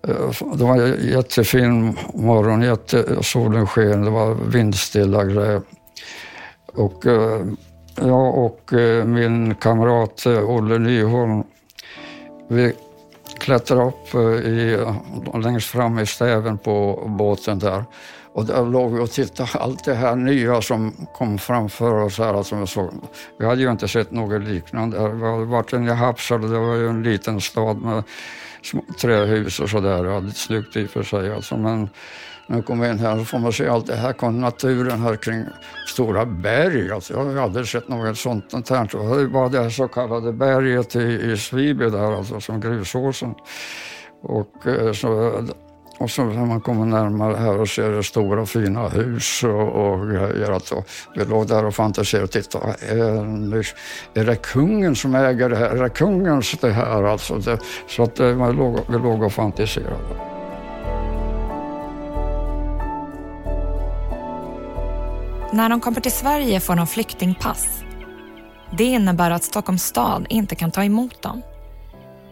Eh, 0.06 0.30
det 0.54 0.64
var 0.64 0.76
en 0.76 1.08
jättefin 1.08 1.98
morgon, 2.14 2.62
jätte, 2.62 3.22
solen 3.22 3.66
sken, 3.66 4.04
det 4.04 4.10
var 4.10 4.34
vindstilla 4.34 5.24
grejer. 5.24 5.62
Och 6.74 7.06
eh, 7.06 7.40
jag 7.96 8.38
och 8.38 8.72
eh, 8.72 9.04
min 9.04 9.54
kamrat 9.54 10.26
Olle 10.26 10.78
Nyholm, 10.78 11.42
vi 12.48 12.72
klättrade 13.38 13.84
upp 13.84 14.14
i, 14.44 14.78
längst 15.42 15.68
fram 15.68 15.98
i 15.98 16.06
stäven 16.06 16.58
på 16.58 17.04
båten 17.06 17.58
där. 17.58 17.84
Och 18.32 18.44
där 18.44 18.64
låg 18.64 18.92
vi 18.92 19.00
och 19.00 19.10
tittade 19.10 19.48
allt 19.52 19.84
det 19.84 19.94
här 19.94 20.16
nya 20.16 20.62
som 20.62 21.06
kom 21.14 21.38
framför 21.38 21.94
oss. 21.94 22.18
Här, 22.18 22.34
alltså, 22.34 22.66
så, 22.66 22.90
vi 23.38 23.46
hade 23.46 23.62
ju 23.62 23.70
inte 23.70 23.88
sett 23.88 24.10
något 24.10 24.42
liknande. 24.42 25.08
Vi 25.08 25.26
hade 25.26 25.44
varit 25.44 25.72
i 25.72 25.76
Hapsal, 25.76 26.50
det 26.50 26.58
var 26.58 26.74
ju 26.74 26.88
en 26.88 27.02
liten 27.02 27.40
stad 27.40 27.76
med 27.76 28.02
små 28.62 28.84
trähus 29.00 29.60
och 29.60 29.70
sådär. 29.70 30.04
Det 30.04 30.12
hade 30.12 30.30
snyggt 30.30 30.76
i 30.76 30.86
och 30.86 30.90
för 30.90 31.02
sig 31.02 31.32
alltså. 31.32 31.56
Men 31.56 31.88
när 32.46 32.56
jag 32.56 32.66
kom 32.66 32.84
in 32.84 32.98
här 32.98 33.18
så 33.18 33.24
får 33.24 33.38
man 33.38 33.52
se 33.52 33.68
allt 33.68 33.86
det 33.86 33.96
här, 33.96 34.30
naturen 34.30 35.00
här 35.00 35.16
kring 35.16 35.44
stora 35.86 36.26
berg. 36.26 36.92
Alltså, 36.92 37.12
jag 37.14 37.24
har 37.24 37.36
aldrig 37.36 37.66
sett 37.66 37.88
något 37.88 38.18
sånt. 38.18 38.50
Det 38.50 39.26
var 39.26 39.50
det 39.50 39.62
här 39.62 39.70
så 39.70 39.88
kallade 39.88 40.32
berget 40.32 40.96
i, 40.96 41.32
i 41.32 41.36
Sviby 41.36 41.90
där, 41.90 42.16
alltså 42.16 42.40
som 42.40 42.60
grusåsen. 42.60 43.34
Och 44.22 44.66
eh, 44.66 44.92
så 44.92 45.42
och 45.98 46.10
så 46.10 46.24
när 46.24 46.46
man 46.46 46.60
kommer 46.60 46.86
närmare 46.86 47.36
här 47.36 47.60
och 47.60 47.68
ser 47.68 47.90
det 47.90 48.02
stora 48.02 48.46
fina 48.46 48.88
hus 48.88 49.44
och, 49.44 49.68
och 49.68 50.10
grejer. 50.10 50.52
Alltså, 50.52 50.84
vi 51.14 51.24
låg 51.24 51.48
där 51.48 51.64
och 51.64 51.74
fantiserade 51.74 52.24
och 52.24 52.30
tittade. 52.30 52.76
Är, 52.88 53.66
är 54.14 54.24
det 54.24 54.36
kungen 54.36 54.96
som 54.96 55.14
äger 55.14 55.48
det 55.48 55.56
här? 55.56 55.70
Är 55.70 55.82
det 55.82 55.88
kungens 55.88 56.52
det 56.60 56.72
här? 56.72 57.02
Alltså 57.02 57.38
det, 57.38 57.58
så 57.86 58.02
att 58.02 58.20
eh, 58.20 58.36
man 58.36 58.56
låg, 58.56 58.78
vi 58.88 58.98
låg 58.98 59.22
och 59.22 59.32
fantiserade. 59.32 59.96
När 65.52 65.68
de 65.68 65.80
kommer 65.80 66.00
till 66.00 66.12
Sverige 66.12 66.60
får 66.60 66.76
de 66.76 66.86
flyktingpass. 66.86 67.82
Det 68.78 68.84
innebär 68.84 69.30
att 69.30 69.44
Stockholms 69.44 69.84
stad 69.84 70.26
inte 70.28 70.54
kan 70.54 70.70
ta 70.70 70.84
emot 70.84 71.22
dem. 71.22 71.42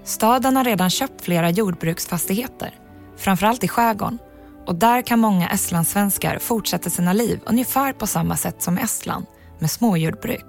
Staden 0.05 0.57
har 0.57 0.65
redan 0.65 0.91
köpt 0.91 1.21
flera 1.21 1.51
jordbruksfastigheter, 1.51 2.75
framförallt 3.17 3.65
i 3.65 3.69
skärgården. 3.69 4.19
Och 4.67 4.75
där 4.75 5.03
kan 5.03 5.19
många 5.19 5.49
estlandssvenskar 5.49 6.39
fortsätta 6.39 6.91
sina 6.91 7.13
liv 7.13 7.41
ungefär 7.47 7.93
på 7.93 8.07
samma 8.07 8.37
sätt 8.37 8.63
som 8.63 8.79
Estland, 8.79 9.27
med 9.59 9.71
småjordbruk. 9.71 10.47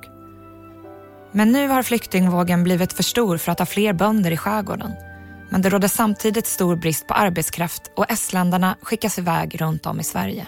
Men 1.31 1.51
nu 1.51 1.67
har 1.67 1.83
flyktingvågen 1.83 2.63
blivit 2.63 2.93
för 2.93 3.03
stor 3.03 3.37
för 3.37 3.51
att 3.51 3.59
ha 3.59 3.65
fler 3.65 3.93
bönder 3.93 4.31
i 4.31 4.37
skärgården. 4.37 4.91
Men 5.49 5.61
det 5.61 5.69
råder 5.69 5.87
samtidigt 5.87 6.47
stor 6.47 6.75
brist 6.75 7.07
på 7.07 7.13
arbetskraft 7.13 7.81
och 7.95 8.11
estländarna 8.11 8.77
skickas 8.81 9.19
iväg 9.19 9.61
runt 9.61 9.85
om 9.85 9.99
i 9.99 10.03
Sverige. 10.03 10.47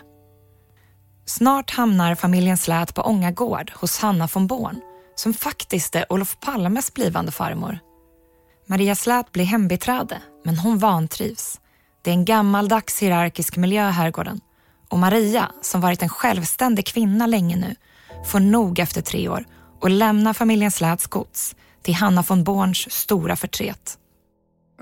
Snart 1.26 1.72
hamnar 1.72 2.16
familjen 2.16 2.58
Slät 2.58 2.96
på 2.96 3.02
Ångagård 3.02 3.72
hos 3.76 4.00
Hanna 4.00 4.28
von 4.34 4.48
Born 4.48 4.82
som 5.16 5.34
faktiskt 5.34 5.96
är 5.96 6.12
Olof 6.14 6.40
Palmes 6.40 6.94
blivande 6.94 7.32
farmor. 7.32 7.80
Maria 8.68 8.96
Slät 8.96 9.32
blir 9.32 9.46
hembiträde, 9.46 10.22
men 10.44 10.58
hon 10.58 10.78
vantrivs. 10.78 11.60
Det 12.02 12.10
är 12.10 12.14
en 12.14 12.26
gammaldags 12.26 13.02
hierarkisk 13.02 13.58
miljö 13.58 13.90
i 13.90 13.92
herrgården 13.92 14.42
och 14.90 15.00
Maria, 15.00 15.52
som 15.62 15.82
varit 15.82 16.02
en 16.02 16.10
självständig 16.10 16.86
kvinna 16.88 17.28
länge 17.28 17.56
nu, 17.56 17.76
får 18.26 18.40
nog 18.40 18.80
efter 18.80 19.02
tre 19.02 19.30
år 19.30 19.46
och 19.80 19.90
lämnar 19.90 20.34
familjen 20.34 20.72
Släts 20.72 21.08
gods 21.08 21.56
till 21.82 21.94
Hanna 21.94 22.24
von 22.28 22.44
Borns 22.44 22.92
stora 22.92 23.36
förtret. 23.36 23.98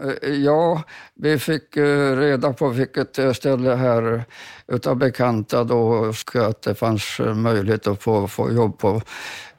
Eh, 0.04 0.30
ja, 0.30 0.84
vi 1.16 1.40
fick 1.40 1.78
eh, 1.78 2.16
reda 2.18 2.54
på 2.54 2.70
vilket 2.70 3.20
eh, 3.20 3.34
ställe 3.34 3.76
här 3.76 4.24
utav 4.68 4.96
bekanta 4.96 5.64
då 5.64 6.14
att 6.34 6.62
det 6.62 6.76
fanns 6.76 7.20
möjlighet 7.36 7.88
att 7.88 8.04
få, 8.04 8.28
få 8.28 8.52
jobb 8.52 8.78
på 8.78 9.02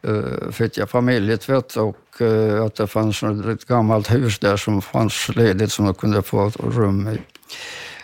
uh, 0.08 0.50
Fittja 0.50 0.86
familjetvätt 0.86 1.76
och 1.76 2.07
Eh, 2.20 2.64
att 2.64 2.74
det 2.74 2.86
fanns 2.86 3.22
ett 3.22 3.64
gammalt 3.64 4.14
hus 4.14 4.38
där 4.38 4.56
som 4.56 4.82
fanns 4.82 5.28
ledigt 5.36 5.72
som 5.72 5.84
de 5.84 5.94
kunde 5.94 6.22
få 6.22 6.50
rum 6.58 7.08
i. 7.08 7.20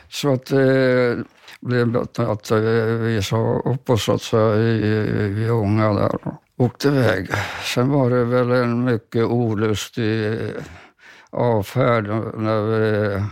Så 0.09 0.33
att 0.33 0.51
eh, 0.51 0.59
det 0.59 1.25
blev 1.61 1.97
att 2.17 2.51
eh, 2.51 2.59
vi 2.59 3.23
sa 3.23 3.63
upp 3.65 3.91
oss 3.91 4.05
så 4.05 4.13
att 4.13 4.23
säga 4.23 4.57
i, 4.57 5.45
i 5.45 5.51
Ånga 5.51 5.93
där 5.93 6.15
och 6.27 6.35
åkte 6.57 6.89
iväg. 6.89 7.29
Sen 7.75 7.89
var 7.89 8.11
det 8.11 8.25
väl 8.25 8.51
en 8.51 8.85
mycket 8.85 9.25
olustig 9.25 10.39
avfärd. 11.31 12.07
När 12.37 12.63
vi, 12.63 13.23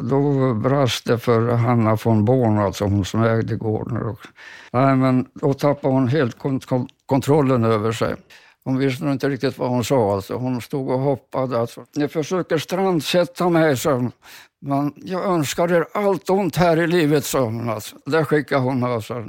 då 0.00 0.54
brast 0.54 1.06
det 1.06 1.18
för 1.18 1.52
Hanna 1.52 1.98
von 2.04 2.24
Born, 2.24 2.58
alltså 2.58 2.84
hon 2.84 3.04
som 3.04 3.24
ägde 3.24 3.56
gården. 3.56 3.96
Och, 3.96 4.18
nej, 4.72 4.96
men 4.96 5.26
då 5.34 5.54
tappade 5.54 5.94
hon 5.94 6.08
helt 6.08 6.38
kont 6.38 6.64
kontrollen 7.06 7.64
över 7.64 7.92
sig 7.92 8.14
hon 8.64 8.78
visste 8.78 9.04
nog 9.04 9.12
inte 9.12 9.28
riktigt 9.28 9.58
vad 9.58 9.70
hon 9.70 9.84
sa. 9.84 10.14
Alltså. 10.14 10.34
Hon 10.34 10.60
stod 10.60 10.90
och 10.90 11.00
hoppade. 11.00 11.60
Alltså. 11.60 11.84
Ni 11.96 12.08
försöker 12.08 12.58
strandsätta 12.58 13.48
mig, 13.48 13.76
så 13.76 14.10
men 14.60 14.92
jag 14.96 15.24
önskar 15.24 15.72
er 15.72 15.86
allt 15.94 16.30
ont 16.30 16.56
här 16.56 16.76
i 16.80 16.86
livet, 16.86 17.24
sa 17.24 17.40
hon. 17.40 17.68
Alltså. 17.68 17.96
Där 18.06 18.24
skickade 18.24 18.62
hon 18.62 18.84
alltså. 18.84 19.14
Hon, 19.14 19.26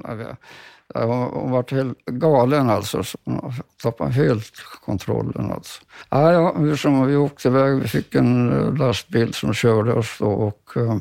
hon 1.33 1.51
var 1.51 1.71
helt 1.71 2.05
galen 2.05 2.69
alltså. 2.69 3.03
Hon 3.25 3.53
tappade 3.83 4.11
helt 4.11 4.53
kontrollen. 4.85 5.51
Alltså. 5.51 5.81
Ja, 6.09 6.31
ja, 6.31 6.55
hur 6.57 6.75
som 6.75 7.07
vi 7.07 7.15
åkte 7.15 7.47
iväg. 7.47 7.81
Vi 7.81 7.87
fick 7.87 8.15
en 8.15 8.51
eh, 8.51 8.73
lastbil 8.73 9.33
som 9.33 9.53
körde 9.53 9.93
oss 9.93 10.15
då. 10.19 10.31
Och, 10.31 10.77
eh, 10.77 10.97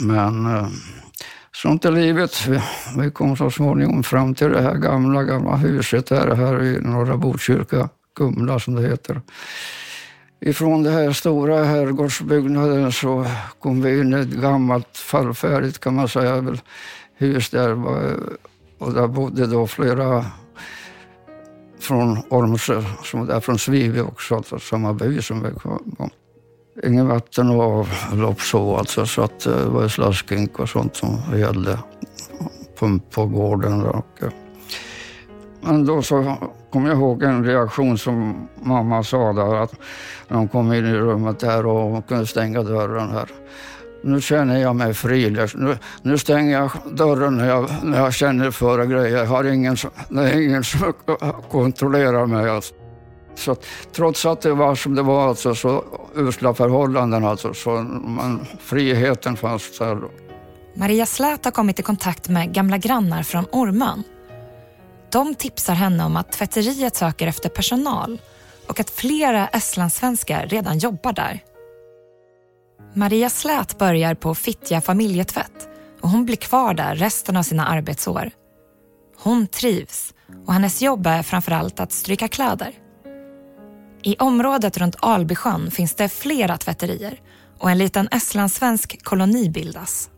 men 0.00 0.46
eh, 0.46 0.68
sånt 1.54 1.84
är 1.84 1.90
livet. 1.90 2.46
Vi, 2.98 3.10
kom 3.10 3.36
så 3.36 3.50
småningom 3.50 4.02
fram 4.02 4.34
till 4.34 4.50
det 4.50 4.62
här 4.62 4.74
gamla, 4.74 5.22
gamla 5.22 5.56
huset 5.56 6.10
här, 6.10 6.34
här 6.34 6.62
i 6.62 6.80
norra 6.80 7.16
Botkyrka, 7.16 7.88
Kumla 8.16 8.58
som 8.58 8.74
det 8.74 8.82
heter. 8.82 9.20
Ifrån 10.40 10.82
den 10.82 10.92
här 10.92 11.12
stora 11.12 11.64
herrgårdsbyggnaden 11.64 12.92
så 12.92 13.26
kom 13.58 13.82
vi 13.82 14.00
in 14.00 14.14
i 14.14 14.20
ett 14.20 14.28
gammalt 14.28 14.96
fallfärdigt 14.96 15.78
kan 15.78 15.94
man 15.94 16.08
säga 16.08 16.56
hus 17.16 17.50
där 17.50 17.86
och 18.78 18.92
där 18.92 19.06
bodde 19.06 19.46
då 19.46 19.66
flera 19.66 20.24
från 21.80 22.18
Ormsö, 22.28 22.82
som 23.02 23.26
där 23.26 23.40
från 23.40 23.58
Svivi 23.58 24.00
också, 24.00 24.36
alltså 24.36 24.58
samma 24.58 24.92
by 24.92 25.22
som 25.22 25.42
vi 25.42 25.50
kom. 25.50 26.10
Ingen 26.82 27.08
vatten 27.08 27.50
och 27.50 27.86
avlopp 28.12 28.40
så 28.40 28.76
alltså, 28.76 29.06
så 29.06 29.22
att 29.22 29.46
eh, 29.46 29.56
det 29.56 29.68
var 29.68 29.88
slaskink 29.88 30.58
och 30.58 30.68
sånt 30.68 30.96
som 30.96 31.18
gällde 31.36 31.78
pump 32.78 33.10
på 33.10 33.26
gården. 33.26 33.86
Och, 33.86 34.22
eh. 34.22 34.28
men 35.60 35.86
då 35.86 36.02
så 36.02 36.36
kom 36.72 36.86
jag 36.86 36.96
ihåg 36.96 37.22
en 37.22 37.44
reaktion 37.44 37.98
som 37.98 38.48
mamma 38.62 39.02
sa 39.02 39.32
där, 39.32 39.54
att 39.54 39.74
när 40.28 40.36
hon 40.38 40.48
kom 40.48 40.72
in 40.72 40.86
i 40.86 40.94
rummet 40.94 41.38
där 41.38 41.66
och 41.66 42.08
kunde 42.08 42.26
stänga 42.26 42.62
dörren 42.62 43.10
här. 43.10 43.28
Nu 44.02 44.20
känner 44.20 44.58
jag 44.58 44.76
mig 44.76 44.94
fri. 44.94 45.48
Nu, 45.54 45.76
nu 46.02 46.18
stänger 46.18 46.58
jag 46.58 46.70
dörren 46.96 47.36
när 47.36 47.48
jag, 47.48 47.70
när 47.82 47.98
jag 47.98 48.14
känner 48.14 48.50
för 48.50 48.84
grejer. 48.84 49.18
Jag 49.18 49.26
har 49.26 49.44
ingen, 49.44 49.76
det 50.08 50.20
är 50.20 50.40
ingen 50.40 50.64
som 50.64 50.92
kontrollerar 51.50 52.26
mig. 52.26 52.50
Alltså. 52.50 52.74
Så 53.34 53.56
trots 53.92 54.26
att 54.26 54.40
det 54.40 54.54
var 54.54 54.74
som 54.74 54.94
det 54.94 55.02
var, 55.02 55.28
alltså, 55.28 55.54
så 55.54 55.84
usla 56.14 56.54
förhållanden, 56.54 57.24
alltså, 57.24 57.54
så 57.54 57.70
man, 57.70 58.46
friheten 58.60 59.36
fanns 59.36 59.78
där. 59.78 59.98
Maria 60.74 61.06
Slät 61.06 61.44
har 61.44 61.52
kommit 61.52 61.80
i 61.80 61.82
kontakt 61.82 62.28
med 62.28 62.54
gamla 62.54 62.78
grannar 62.78 63.22
från 63.22 63.46
Orman. 63.52 64.02
De 65.12 65.34
tipsar 65.34 65.74
henne 65.74 66.04
om 66.04 66.16
att 66.16 66.32
tvätteriet 66.32 66.96
söker 66.96 67.26
efter 67.26 67.48
personal 67.48 68.20
och 68.68 68.80
att 68.80 68.90
flera 68.90 69.48
estlandssvenskar 69.48 70.46
redan 70.46 70.78
jobbar 70.78 71.12
där. 71.12 71.40
Maria 72.94 73.30
Slät 73.30 73.78
börjar 73.78 74.14
på 74.14 74.34
Fittja 74.34 74.80
familjetvätt 74.80 75.68
och 76.00 76.08
hon 76.08 76.24
blir 76.24 76.36
kvar 76.36 76.74
där 76.74 76.94
resten 76.94 77.36
av 77.36 77.42
sina 77.42 77.66
arbetsår. 77.66 78.30
Hon 79.22 79.46
trivs 79.46 80.14
och 80.46 80.52
hennes 80.52 80.82
jobb 80.82 81.06
är 81.06 81.22
framförallt 81.22 81.80
att 81.80 81.92
stryka 81.92 82.28
kläder. 82.28 82.83
I 84.06 84.16
området 84.18 84.78
runt 84.78 84.96
Albysjön 85.00 85.70
finns 85.70 85.94
det 85.94 86.08
flera 86.08 86.56
tvätterier 86.56 87.20
och 87.58 87.70
en 87.70 87.78
liten 87.78 88.08
estlandssvensk 88.08 89.04
koloni 89.04 89.50
bildas. 89.50 90.10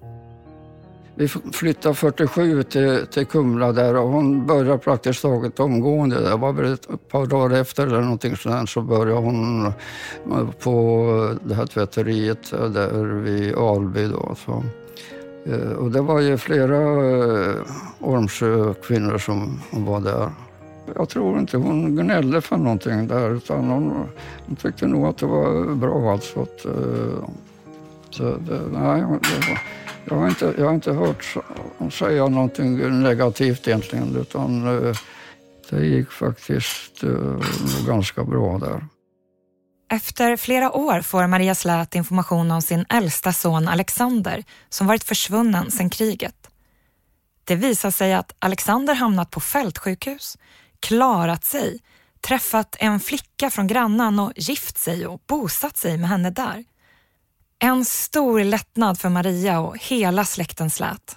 Vi 1.14 1.28
flyttade 1.28 1.94
47 1.94 2.62
till, 2.62 3.06
till 3.06 3.26
Kumla 3.26 3.72
där 3.72 3.96
och 3.96 4.08
hon 4.08 4.46
började 4.46 4.78
praktiskt 4.78 5.22
taget 5.22 5.60
omgående. 5.60 6.20
Det 6.20 6.36
var 6.36 6.52
väl 6.52 6.72
ett 6.72 7.08
par 7.08 7.26
dagar 7.26 7.56
efter 7.56 7.86
eller 7.86 8.00
någonting 8.00 8.36
sådant 8.36 8.70
så 8.70 8.82
började 8.82 9.20
hon 9.20 9.72
på 10.60 11.38
det 11.44 11.54
här 11.54 11.66
tvätteriet 11.66 12.50
där 12.50 13.04
vid 13.04 13.54
Alby. 13.54 14.06
Då, 14.08 14.36
så. 14.44 14.64
Eh, 15.46 15.70
och 15.70 15.90
det 15.90 16.00
var 16.00 16.20
ju 16.20 16.38
flera 16.38 16.76
eh, 16.76 17.54
Ormsjökvinnor 18.00 18.68
Ormsjö 18.68 18.74
kvinnor 18.74 19.18
som 19.18 19.60
var 19.70 20.00
där. 20.00 20.30
Jag 20.94 21.08
tror 21.08 21.38
inte 21.38 21.56
hon 21.56 21.96
gnällde 21.96 22.40
för 22.40 22.56
någonting 22.56 23.08
där 23.08 23.30
utan 23.30 23.70
hon, 23.70 24.08
hon 24.46 24.56
tyckte 24.56 24.86
nog 24.86 25.06
att 25.06 25.18
det 25.18 25.26
var 25.26 25.74
bra. 25.74 26.12
Alltså 26.12 26.40
att, 26.42 26.64
eh, 26.64 27.28
så 28.10 28.22
det, 28.22 28.54
eh, 28.54 28.60
nej, 28.72 29.00
det 29.00 29.48
var, 29.48 29.58
jag 30.04 30.16
har 30.16 30.28
inte, 30.28 30.54
jag 30.58 30.66
har 30.66 30.74
inte 30.74 30.92
hört 30.92 31.36
säga 31.92 32.28
någonting 32.28 33.02
negativt 33.02 33.68
egentligen 33.68 34.16
utan 34.16 34.66
eh, 34.86 34.96
det 35.70 35.86
gick 35.86 36.10
faktiskt 36.10 37.04
uh, 37.04 37.40
ganska 37.86 38.24
bra 38.24 38.58
där. 38.58 38.86
Efter 39.92 40.36
flera 40.36 40.72
år 40.72 41.00
får 41.00 41.26
Maria 41.26 41.54
Slät 41.54 41.94
information 41.94 42.50
om 42.50 42.62
sin 42.62 42.84
äldsta 42.88 43.32
son 43.32 43.68
Alexander 43.68 44.44
som 44.68 44.86
varit 44.86 45.04
försvunnen 45.04 45.70
sedan 45.70 45.90
kriget. 45.90 46.50
Det 47.44 47.56
visar 47.56 47.90
sig 47.90 48.14
att 48.14 48.34
Alexander 48.38 48.94
hamnat 48.94 49.30
på 49.30 49.40
fältsjukhus, 49.40 50.38
klarat 50.80 51.44
sig, 51.44 51.80
träffat 52.20 52.76
en 52.78 53.00
flicka 53.00 53.50
från 53.50 53.66
grannan 53.66 54.18
och 54.18 54.32
gift 54.36 54.78
sig 54.78 55.06
och 55.06 55.20
bosatt 55.26 55.76
sig 55.76 55.98
med 55.98 56.08
henne 56.08 56.30
där. 56.30 56.64
En 57.58 57.84
stor 57.84 58.44
lättnad 58.44 58.98
för 58.98 59.08
Maria 59.08 59.60
och 59.60 59.76
hela 59.78 60.24
släkten 60.24 60.70
Slät. 60.70 61.16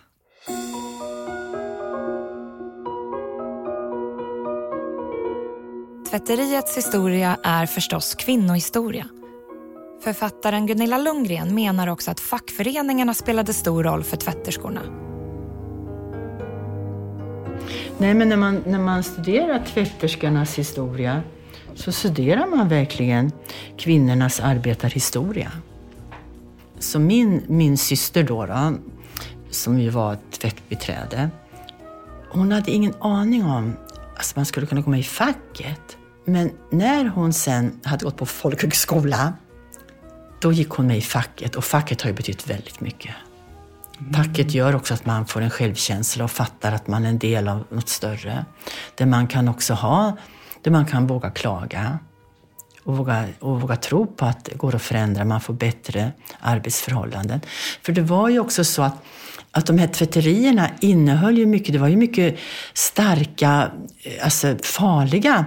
Tvätteriets 6.09 6.77
historia 6.77 7.37
är 7.43 7.65
förstås 7.65 8.15
kvinnohistoria. 8.15 9.05
Författaren 10.03 10.67
Gunilla 10.67 10.97
Lundgren 10.97 11.55
menar 11.55 11.87
också 11.87 12.11
att 12.11 12.19
fackföreningarna 12.19 13.13
spelade 13.13 13.53
stor 13.53 13.83
roll 13.83 14.03
för 14.03 14.17
tvätterskorna. 14.17 15.08
Nej, 17.97 18.13
men 18.13 18.29
när 18.29 18.37
man, 18.37 18.63
när 18.65 18.79
man 18.79 19.03
studerar 19.03 19.65
tvätterskornas 19.65 20.59
historia 20.59 21.21
så 21.75 21.91
studerar 21.91 22.47
man 22.47 22.69
verkligen 22.69 23.31
kvinnornas 23.77 24.39
arbetarhistoria. 24.39 25.51
Så 26.79 26.99
min, 26.99 27.43
min 27.47 27.77
syster 27.77 28.23
då, 28.23 28.45
då, 28.45 28.73
som 29.49 29.79
ju 29.79 29.89
var 29.89 30.17
tvättbiträde, 30.31 31.29
hon 32.29 32.51
hade 32.51 32.71
ingen 32.71 32.93
aning 32.99 33.43
om 33.43 33.73
att 33.89 34.17
alltså 34.17 34.33
man 34.35 34.45
skulle 34.45 34.67
kunna 34.67 34.83
komma 34.83 34.97
i 34.97 35.03
facket. 35.03 35.97
Men 36.25 36.51
när 36.69 37.05
hon 37.05 37.33
sen 37.33 37.79
hade 37.83 38.05
gått 38.05 38.17
på 38.17 38.25
folkhögskola, 38.25 39.33
då 40.41 40.51
gick 40.51 40.69
hon 40.69 40.87
med 40.87 40.97
i 40.97 41.01
facket 41.01 41.55
och 41.55 41.63
facket 41.63 42.01
har 42.01 42.09
ju 42.09 42.15
betytt 42.15 42.49
väldigt 42.49 42.79
mycket. 42.79 43.15
Tacket 43.99 44.15
Facket 44.15 44.53
gör 44.53 44.75
också 44.75 44.93
att 44.93 45.05
man 45.05 45.25
får 45.25 45.41
en 45.41 45.49
självkänsla 45.49 46.23
och 46.23 46.31
fattar 46.31 46.71
att 46.71 46.87
man 46.87 47.05
är 47.05 47.09
en 47.09 47.19
del 47.19 47.47
av 47.47 47.63
något 47.69 47.89
större. 47.89 48.45
Där 48.95 49.05
man 49.05 49.27
kan 49.27 49.47
också 49.47 49.73
ha, 49.73 50.17
där 50.61 50.71
man 50.71 50.85
kan 50.85 51.07
våga 51.07 51.29
klaga 51.29 51.99
och 52.83 52.97
våga, 52.97 53.25
och 53.39 53.61
våga 53.61 53.75
tro 53.75 54.07
på 54.07 54.25
att 54.25 54.45
det 54.45 54.57
går 54.57 54.75
att 54.75 54.81
förändra, 54.81 55.25
man 55.25 55.41
får 55.41 55.53
bättre 55.53 56.11
arbetsförhållanden. 56.39 57.41
För 57.81 57.93
det 57.93 58.01
var 58.01 58.29
ju 58.29 58.39
också 58.39 58.63
så 58.63 58.81
att, 58.81 59.03
att 59.51 59.65
de 59.65 59.77
här 59.77 59.87
tvätterierna 59.87 60.69
innehöll 60.79 61.37
ju 61.37 61.45
mycket, 61.45 61.73
det 61.73 61.79
var 61.79 61.87
ju 61.87 61.97
mycket 61.97 62.39
starka, 62.73 63.71
eh, 64.03 64.23
alltså 64.25 64.55
farliga 64.63 65.45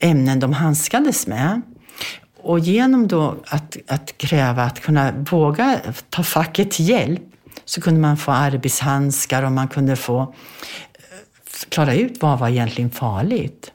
ämnen 0.00 0.40
de 0.40 0.52
handskades 0.52 1.26
med. 1.26 1.62
Och 2.42 2.58
genom 2.58 3.08
då 3.08 3.36
att, 3.46 3.76
att 3.86 4.18
kräva 4.18 4.62
att 4.62 4.80
kunna 4.80 5.12
våga 5.30 5.80
ta 6.10 6.22
facket 6.22 6.70
till 6.70 6.88
hjälp 6.88 7.22
så 7.68 7.80
kunde 7.80 8.00
man 8.00 8.16
få 8.16 8.32
arbetshandskar 8.32 9.42
och 9.42 9.52
man 9.52 9.68
kunde 9.68 9.96
få 9.96 10.20
eh, 10.20 10.28
klara 11.68 11.94
ut 11.94 12.22
vad 12.22 12.38
var 12.38 12.48
egentligen 12.48 12.90
farligt 12.90 13.72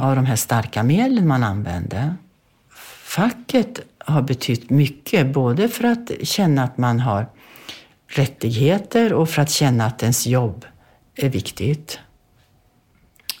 av 0.00 0.16
de 0.16 0.26
här 0.26 0.36
starka 0.36 0.82
medlen 0.82 1.28
man 1.28 1.42
använde 1.42 2.14
facket 3.14 3.80
har 3.98 4.22
betytt 4.22 4.70
mycket, 4.70 5.26
både 5.26 5.68
för 5.68 5.84
att 5.84 6.10
känna 6.22 6.64
att 6.64 6.78
man 6.78 7.00
har 7.00 7.26
rättigheter 8.06 9.12
och 9.12 9.30
för 9.30 9.42
att 9.42 9.50
känna 9.50 9.86
att 9.86 10.02
ens 10.02 10.26
jobb 10.26 10.64
är 11.14 11.28
viktigt. 11.28 11.98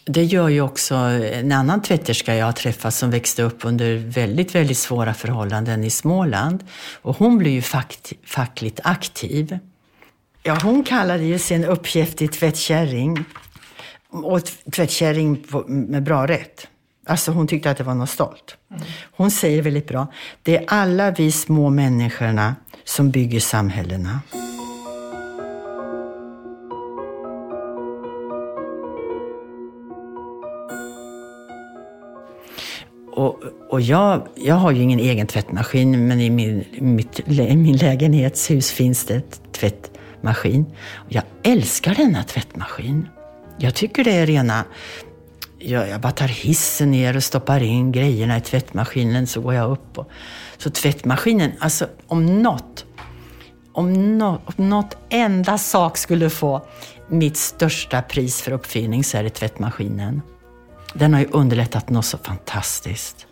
Det 0.04 0.24
gör 0.24 0.48
ju 0.48 0.60
också 0.60 0.94
en 0.94 1.52
annan 1.52 1.82
tvätterska 1.82 2.34
jag 2.34 2.46
har 2.46 2.52
träffat 2.52 2.94
som 2.94 3.10
växte 3.10 3.42
upp 3.42 3.64
under 3.64 3.96
väldigt, 3.96 4.54
väldigt 4.54 4.78
svåra 4.78 5.14
förhållanden 5.14 5.84
i 5.84 5.90
Småland. 5.90 6.64
Och 7.02 7.16
hon 7.16 7.38
blev 7.38 7.52
ju 7.52 7.62
fack, 7.62 8.12
fackligt 8.26 8.80
aktiv. 8.84 9.58
Ja, 10.46 10.58
hon 10.62 10.84
kallade 10.84 11.24
ju 11.24 11.38
sin 11.38 11.64
uppkäftig 11.64 12.32
tvättkärring 12.32 13.24
och 14.10 14.40
tvättkärring 14.72 15.44
med 15.66 16.02
bra 16.02 16.26
rätt. 16.26 16.68
Alltså 17.06 17.32
hon 17.32 17.46
tyckte 17.46 17.70
att 17.70 17.76
det 17.76 17.84
var 17.84 17.94
något 17.94 18.10
stolt. 18.10 18.56
Hon 19.16 19.30
säger 19.30 19.62
väldigt 19.62 19.88
bra, 19.88 20.06
det 20.42 20.56
är 20.56 20.64
alla 20.66 21.10
vi 21.10 21.32
små 21.32 21.70
människorna 21.70 22.56
som 22.84 23.10
bygger 23.10 23.40
samhällena. 23.40 24.20
Och, 33.12 33.42
och 33.70 33.80
jag, 33.80 34.28
jag 34.34 34.54
har 34.54 34.70
ju 34.70 34.82
ingen 34.82 34.98
egen 34.98 35.26
tvättmaskin, 35.26 36.08
men 36.08 36.20
i 36.20 36.30
min, 36.30 36.64
mitt, 36.78 37.20
i 37.28 37.56
min 37.56 37.76
lägenhetshus 37.76 38.70
finns 38.70 39.04
det 39.04 39.14
ett 39.14 39.40
tvättmaskin. 40.24 40.66
Jag 41.08 41.22
älskar 41.42 41.94
denna 41.94 42.22
tvättmaskin. 42.22 43.08
Jag 43.58 43.74
tycker 43.74 44.04
det 44.04 44.12
är 44.12 44.26
rena... 44.26 44.64
Jag, 45.58 45.88
jag 45.88 46.00
bara 46.00 46.12
tar 46.12 46.28
hissen 46.28 46.90
ner 46.90 47.16
och 47.16 47.24
stoppar 47.24 47.62
in 47.62 47.92
grejerna 47.92 48.36
i 48.36 48.40
tvättmaskinen 48.40 49.26
så 49.26 49.40
går 49.40 49.54
jag 49.54 49.70
upp. 49.70 49.98
Och, 49.98 50.10
så 50.58 50.70
tvättmaskinen, 50.70 51.52
alltså 51.58 51.86
om 52.06 52.42
något, 52.42 52.84
om, 53.72 54.18
no, 54.18 54.40
om 54.44 54.68
något 54.68 54.96
enda 55.10 55.58
sak 55.58 55.96
skulle 55.96 56.30
få 56.30 56.66
mitt 57.08 57.36
största 57.36 58.02
pris 58.02 58.42
för 58.42 58.52
uppfinning 58.52 59.04
så 59.04 59.18
är 59.18 59.22
det 59.22 59.30
tvättmaskinen. 59.30 60.22
Den 60.94 61.14
har 61.14 61.20
ju 61.20 61.26
underlättat 61.26 61.90
något 61.90 62.04
så 62.04 62.18
fantastiskt. 62.18 63.26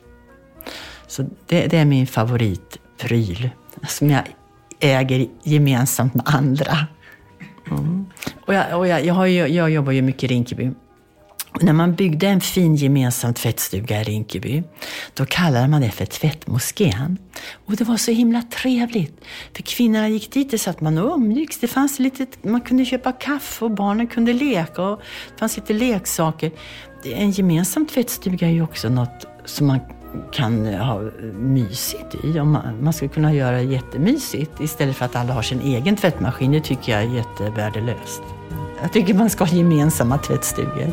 Så 1.07 1.22
det, 1.47 1.66
det 1.66 1.78
är 1.78 1.84
min 1.84 2.07
favoritpryl 2.07 3.51
som 3.88 4.11
jag 4.11 4.22
äger 4.82 5.26
gemensamt 5.42 6.14
med 6.14 6.24
andra. 6.26 6.76
Mm. 7.70 8.06
Och 8.46 8.54
jag, 8.54 8.78
och 8.78 8.86
jag, 8.86 9.06
jag, 9.06 9.14
har 9.14 9.26
ju, 9.26 9.46
jag 9.46 9.70
jobbar 9.70 9.92
ju 9.92 10.02
mycket 10.02 10.22
i 10.22 10.26
Rinkeby. 10.26 10.70
När 11.60 11.72
man 11.72 11.94
byggde 11.94 12.26
en 12.26 12.40
fin 12.40 12.74
gemensam 12.74 13.34
tvättstuga 13.34 14.00
i 14.00 14.04
Rinkeby, 14.04 14.62
då 15.14 15.26
kallade 15.26 15.68
man 15.68 15.80
det 15.80 15.90
för 15.90 16.06
tvättmoskén. 16.06 17.18
Och 17.66 17.76
det 17.76 17.84
var 17.84 17.96
så 17.96 18.10
himla 18.10 18.42
trevligt. 18.42 19.24
För 19.56 19.62
kvinnorna 19.62 20.08
gick 20.08 20.32
dit, 20.32 20.52
och 20.52 20.60
satt 20.60 20.80
man 20.80 20.98
och 20.98 21.14
umgicks. 21.14 21.58
Det 21.58 21.68
fanns 21.68 21.98
lite, 21.98 22.26
man 22.42 22.60
kunde 22.60 22.84
köpa 22.84 23.12
kaffe 23.12 23.64
och 23.64 23.70
barnen 23.70 24.06
kunde 24.06 24.32
leka 24.32 24.82
och 24.82 25.02
det 25.32 25.38
fanns 25.38 25.56
lite 25.56 25.72
leksaker. 25.72 26.50
En 27.04 27.30
gemensam 27.30 27.86
tvättstuga 27.86 28.46
är 28.46 28.52
ju 28.52 28.62
också 28.62 28.88
något 28.88 29.26
som 29.44 29.66
man 29.66 29.80
kan 30.32 30.74
ha 30.74 31.00
mysigt 31.34 32.14
i. 32.24 32.40
Man, 32.42 32.62
skulle 32.80 32.92
ska 32.92 33.08
kunna 33.08 33.34
göra 33.34 33.62
jättemysigt 33.62 34.60
istället 34.60 34.96
för 34.96 35.04
att 35.04 35.16
alla 35.16 35.32
har 35.32 35.42
sin 35.42 35.60
egen 35.60 35.96
tvättmaskin. 35.96 36.52
Det 36.52 36.60
tycker 36.60 36.92
jag 36.92 37.02
är 37.02 37.14
jättevärdelöst. 37.16 38.22
Jag 38.82 38.92
tycker 38.92 39.14
man 39.14 39.30
ska 39.30 39.44
ha 39.44 39.56
gemensamma 39.56 40.18
tvättstugor. 40.18 40.92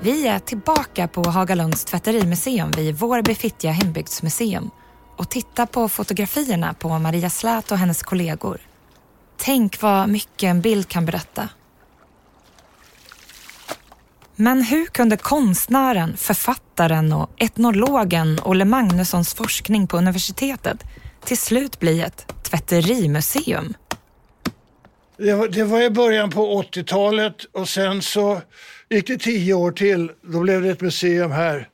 Vi 0.00 0.26
är 0.26 0.38
tillbaka 0.38 1.08
på 1.08 1.30
Hagalunds 1.30 1.84
tvätterimuseum 1.84 2.70
vid 2.70 2.94
Vårby 2.94 3.34
Fittja 3.34 3.70
hembygdsmuseum 3.70 4.70
och 5.16 5.28
tittar 5.28 5.66
på 5.66 5.88
fotografierna 5.88 6.74
på 6.74 6.98
Maria 6.98 7.30
Slät 7.30 7.72
och 7.72 7.78
hennes 7.78 8.02
kollegor. 8.02 8.58
Tänk 9.36 9.82
vad 9.82 10.08
mycket 10.08 10.42
en 10.42 10.60
bild 10.60 10.88
kan 10.88 11.06
berätta. 11.06 11.48
Men 14.36 14.62
hur 14.62 14.86
kunde 14.86 15.16
konstnären, 15.16 16.16
författaren 16.16 17.12
och 17.12 17.30
etnologen 17.38 18.40
Olle 18.44 18.64
Magnussons 18.64 19.34
forskning 19.34 19.86
på 19.86 19.98
universitetet 19.98 20.78
till 21.24 21.38
slut 21.38 21.80
bli 21.80 22.00
ett 22.00 22.32
tvätterimuseum? 22.42 23.74
Det 25.16 25.34
var, 25.34 25.48
det 25.48 25.64
var 25.64 25.82
i 25.82 25.90
början 25.90 26.30
på 26.30 26.62
80-talet 26.62 27.44
och 27.52 27.68
sen 27.68 28.02
så 28.02 28.40
gick 28.90 29.06
det 29.06 29.18
tio 29.18 29.54
år 29.54 29.72
till. 29.72 30.10
Då 30.22 30.40
blev 30.40 30.62
det 30.62 30.70
ett 30.70 30.80
museum 30.80 31.30
här. 31.30 31.68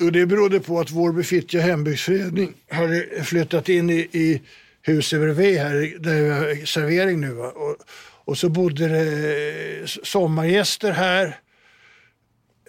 Och 0.00 0.12
det 0.12 0.26
berodde 0.26 0.60
på 0.60 0.80
att 0.80 0.90
vår 0.90 1.12
befintliga 1.12 1.62
hembygdsförening 1.62 2.52
hade 2.70 3.24
flyttat 3.24 3.68
in 3.68 3.90
i, 3.90 3.98
i 4.12 4.42
huset 4.82 5.20
bredvid 5.20 5.58
här, 5.58 5.94
där 5.98 6.22
vi 6.22 6.30
har 6.30 6.66
servering 6.66 7.20
nu. 7.20 7.38
Och, 7.38 7.76
och 8.24 8.38
så 8.38 8.48
bodde 8.48 8.88
det 8.88 9.86
sommargäster 9.86 10.92
här 10.92 11.36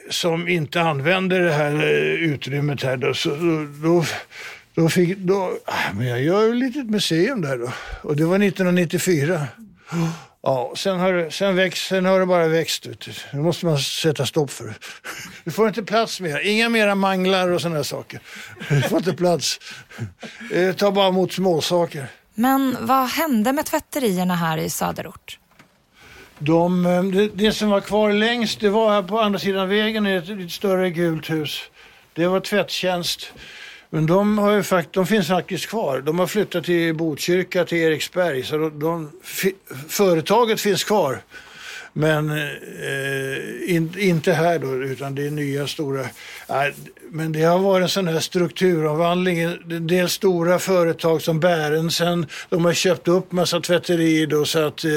som 0.09 0.47
inte 0.47 0.81
använde 0.81 1.39
det 1.39 1.51
här 1.51 1.73
eh, 1.73 2.31
utrymmet 2.33 2.83
här. 2.83 2.97
Då, 2.97 3.13
så, 3.13 3.29
då, 3.29 3.67
då, 3.83 4.05
då 4.75 4.89
fick, 4.89 5.17
då, 5.17 5.57
ah, 5.65 5.93
men 5.93 6.07
jag 6.07 6.21
gör 6.21 6.49
ett 6.49 6.55
litet 6.55 6.89
museum 6.89 7.41
där 7.41 7.57
då. 7.57 7.71
Och 8.01 8.15
det 8.15 8.25
var 8.25 8.35
1994. 8.35 9.47
Ja, 10.43 10.73
sen 10.75 10.99
har, 10.99 11.13
det, 11.13 11.31
sen, 11.31 11.55
växt, 11.55 11.87
sen 11.87 12.05
har 12.05 12.19
det 12.19 12.25
bara 12.25 12.47
växt. 12.47 12.85
Ut. 12.85 13.09
Det 13.31 13.37
måste 13.37 13.65
man 13.65 13.79
sätta 13.79 14.25
stopp 14.25 14.51
för. 14.51 14.73
Du 15.43 15.51
får 15.51 15.67
inte 15.67 15.83
plats 15.83 16.21
mer. 16.21 16.39
Inga 16.47 16.69
mera 16.69 16.95
manglar 16.95 17.47
och 17.47 17.61
sådana 17.61 17.83
saker. 17.83 18.19
Du 18.69 18.81
får 18.81 18.97
inte 18.97 19.13
plats. 19.13 19.59
Ta 20.77 20.91
bara 20.91 21.07
emot 21.07 21.33
småsaker. 21.33 22.07
Men 22.33 22.77
vad 22.79 23.07
hände 23.07 23.53
med 23.53 23.65
tvätterierna 23.65 24.35
här 24.35 24.57
i 24.57 24.69
söderort? 24.69 25.39
De, 26.39 26.85
eh, 26.85 27.03
det, 27.03 27.27
det, 27.27 27.51
som 27.51 27.69
var 27.69 27.81
kvar 27.81 28.11
längst, 28.11 28.59
det 28.59 28.69
var 28.69 28.91
här 28.91 29.03
på 29.03 29.19
andra 29.21 29.39
sidan 29.39 29.69
vägen 29.69 30.07
i 30.07 30.15
ett 30.15 30.27
lite 30.27 30.53
större 30.53 30.89
gult 30.89 31.29
hus. 31.29 31.61
Det 32.13 32.27
var 32.27 32.39
tvättjänst. 32.39 33.33
Men 33.93 34.05
de, 34.05 34.37
har 34.37 34.51
ju 34.51 34.63
fakt 34.63 34.93
de 34.93 35.07
finns 35.07 35.27
faktiskt 35.27 35.67
kvar. 35.67 36.01
De 36.01 36.19
har 36.19 36.27
flyttat 36.27 36.63
till 36.63 36.95
Botkyrka, 36.95 37.65
till 37.65 37.77
Eriksberg. 37.77 38.43
Så 38.43 38.57
de, 38.57 38.79
de 38.79 39.11
företaget 39.87 40.61
finns 40.61 40.83
kvar. 40.83 41.21
Men 41.93 42.29
eh, 42.29 43.75
in, 43.75 43.93
inte 43.97 44.33
här 44.33 44.59
då, 44.59 44.75
utan 44.75 45.15
det 45.15 45.27
är 45.27 45.31
nya 45.31 45.67
stora. 45.67 46.01
Eh, 46.01 46.73
men 47.09 47.31
det 47.31 47.43
har 47.43 47.59
varit 47.59 47.83
en 47.83 47.89
sån 47.89 48.07
här 48.07 48.19
strukturomvandling. 48.19 49.39
En 49.39 49.87
del 49.87 50.09
stora 50.09 50.59
företag 50.59 51.21
som 51.21 51.39
Bärensen, 51.39 52.25
de 52.49 52.65
har 52.65 52.73
köpt 52.73 53.07
upp 53.07 53.31
massa 53.31 53.59
tvätterier 53.59 54.27
då 54.27 54.45
så 54.45 54.59
att 54.59 54.83
eh, 54.83 54.91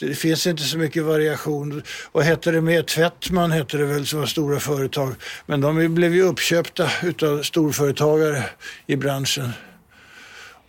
det 0.00 0.14
finns 0.14 0.46
inte 0.46 0.62
så 0.62 0.78
mycket 0.78 1.04
variation. 1.04 1.82
Och 2.12 2.22
hette 2.22 2.50
det 2.50 2.60
mer 2.60 2.82
Tvättman 2.82 3.50
hette 3.50 3.76
det 3.76 3.84
väl 3.84 4.06
som 4.06 4.18
var 4.18 4.26
stora 4.26 4.60
företag. 4.60 5.14
Men 5.46 5.60
de 5.60 5.94
blev 5.94 6.14
ju 6.14 6.22
uppköpta 6.22 6.90
utav 7.02 7.42
storföretagare 7.42 8.42
i 8.86 8.96
branschen. 8.96 9.52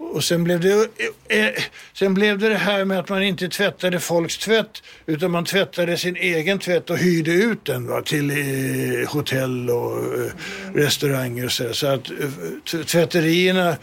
Och 0.02 0.24
sen 0.24 0.44
blev, 0.44 0.60
det, 0.60 0.88
eh, 1.28 1.46
eh, 1.46 1.64
sen 1.94 2.14
blev 2.14 2.40
det 2.40 2.50
det 2.50 2.58
här 2.58 2.86
med 2.86 3.00
att 3.00 3.10
man 3.10 3.24
inte 3.24 3.50
tvättade 3.50 4.00
folks 4.00 4.38
tvätt 4.38 4.84
utan 5.06 5.32
man 5.32 5.46
tvättade 5.46 5.98
sin 5.98 6.16
egen 6.16 6.60
tvätt 6.60 6.90
och 6.90 6.98
hyrde 6.98 7.32
ut 7.32 7.66
den 7.66 7.88
va, 7.88 8.02
till 8.02 8.30
eh, 8.30 9.10
hotell 9.10 9.70
och 9.70 9.98
eh, 9.98 10.32
restauranger 10.74 11.46
och 11.46 11.52
så. 11.52 11.74
Så 11.74 11.88
att 11.88 12.10
eh, 12.10 12.82
tvätterierna 12.82 13.78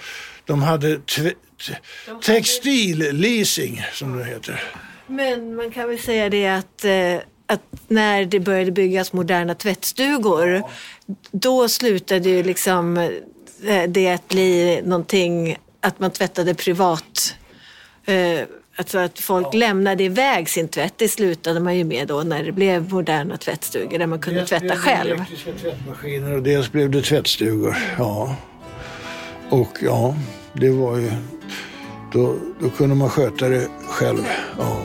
de 0.44 0.62
hade 0.62 0.98
tv, 0.98 1.32
textilleasing 2.22 3.82
som 3.92 4.18
det 4.18 4.24
heter. 4.24 4.62
Men 5.06 5.54
man 5.54 5.70
kan 5.70 5.88
väl 5.88 5.98
säga 5.98 6.28
det 6.28 6.46
att 6.46 6.84
eh, 6.84 7.16
att 7.46 7.62
när 7.88 8.24
det 8.24 8.40
började 8.40 8.72
byggas 8.72 9.12
moderna 9.12 9.54
tvättstugor, 9.54 10.48
ja. 10.48 10.70
då 11.30 11.68
slutade 11.68 12.28
ju 12.28 12.42
liksom 12.42 13.10
det 13.88 14.08
att 14.08 14.28
bli 14.28 14.80
någonting 14.84 15.56
att 15.88 16.00
man 16.00 16.10
tvättade 16.10 16.54
privat. 16.54 17.34
Eh, 18.04 18.40
alltså 18.76 18.98
att 18.98 19.18
folk 19.18 19.46
ja. 19.46 19.58
lämnade 19.58 20.04
iväg 20.04 20.48
sin 20.48 20.68
tvätt. 20.68 20.94
Det 20.96 21.08
slutade 21.08 21.60
man 21.60 21.76
ju 21.76 21.84
med 21.84 22.08
då 22.08 22.22
när 22.22 22.44
det 22.44 22.52
blev 22.52 22.92
moderna 22.92 23.36
tvättstugor 23.36 23.98
där 23.98 24.06
man 24.06 24.18
kunde 24.18 24.40
dels 24.40 24.50
tvätta 24.50 24.76
själv. 24.76 25.16
Dels 25.16 25.44
blev 25.44 25.44
det 25.44 25.50
elektriska 25.50 25.70
tvättmaskiner 25.70 26.36
och 26.36 26.42
dels 26.42 26.72
blev 26.72 26.90
det 26.90 27.02
tvättstugor. 27.02 27.76
Ja. 27.98 28.36
Och 29.50 29.78
ja, 29.80 30.14
det 30.52 30.70
var 30.70 30.96
ju... 30.96 31.10
Då, 32.12 32.36
då 32.60 32.70
kunde 32.70 32.94
man 32.94 33.10
sköta 33.10 33.48
det 33.48 33.68
själv. 33.88 34.24
Ja. 34.58 34.82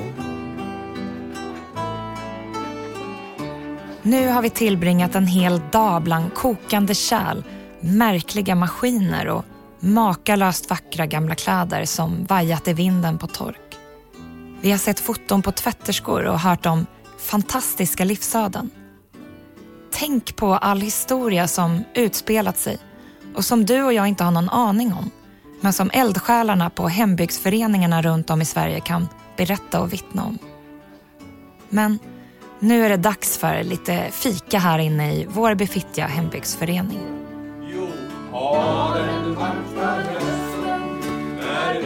Nu 4.02 4.28
har 4.28 4.42
vi 4.42 4.50
tillbringat 4.50 5.16
en 5.16 5.28
hel 5.28 5.62
dag 5.72 6.02
bland 6.02 6.34
kokande 6.34 6.96
kärl, 6.96 7.44
märkliga 7.80 8.56
maskiner 8.56 9.28
och 9.28 9.46
makalöst 9.84 10.70
vackra 10.70 11.06
gamla 11.06 11.36
kläder 11.36 11.86
som 11.86 12.26
vajat 12.26 12.68
i 12.68 12.74
vinden 12.74 13.18
på 13.18 13.28
tork. 13.28 13.78
Vi 14.62 14.72
har 14.72 14.78
sett 14.78 15.00
foton 15.00 15.42
på 15.42 15.52
tvätterskor 15.52 16.24
och 16.26 16.40
hört 16.40 16.66
om 16.66 16.86
fantastiska 17.20 18.06
livsöden. 18.06 18.70
Tänk 19.92 20.36
på 20.36 20.56
all 20.56 20.82
historia 20.82 21.48
som 21.48 21.84
utspelat 21.96 22.58
sig 22.58 22.78
och 23.36 23.46
som 23.46 23.66
du 23.66 23.84
och 23.84 23.94
jag 23.94 24.08
inte 24.08 24.24
har 24.24 24.32
någon 24.32 24.50
aning 24.50 24.94
om 24.94 25.12
men 25.62 25.74
som 25.74 25.90
eldsjälarna 25.94 26.70
på 26.70 26.88
hembygdsföreningarna 26.88 28.02
runt 28.02 28.30
om 28.30 28.42
i 28.42 28.46
Sverige 28.46 28.80
kan 28.80 29.08
berätta 29.38 29.82
och 29.82 29.94
vittna 29.94 30.26
om. 30.26 30.38
Men 31.70 32.00
nu 32.60 32.86
är 32.86 32.90
det 32.90 32.98
dags 32.98 33.38
för 33.38 33.64
lite 33.64 34.08
fika 34.12 34.60
här 34.60 34.80
inne 34.80 35.14
i 35.14 35.28
vår 35.30 35.56
befintliga 35.56 36.08
hembygdsförening. 36.08 37.23
Har 38.34 38.96
den 38.96 39.36
vackra 39.36 39.98
rösten 39.98 41.00
när 41.38 41.82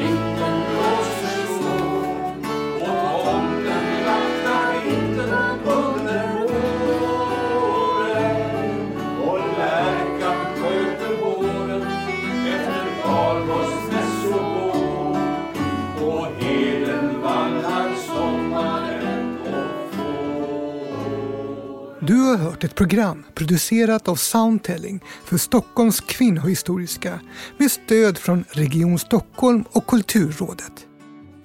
har 22.28 22.38
hört 22.38 22.64
ett 22.64 22.76
program 22.76 23.24
producerat 23.36 24.08
av 24.08 24.16
Soundtelling 24.16 25.04
för 25.26 25.38
Stockholms 25.38 26.00
kvinnohistoriska 26.00 27.20
med 27.58 27.72
stöd 27.72 28.18
från 28.18 28.46
Region 28.50 29.00
Stockholm 29.00 29.64
och 29.72 29.88
Kulturrådet. 29.88 30.88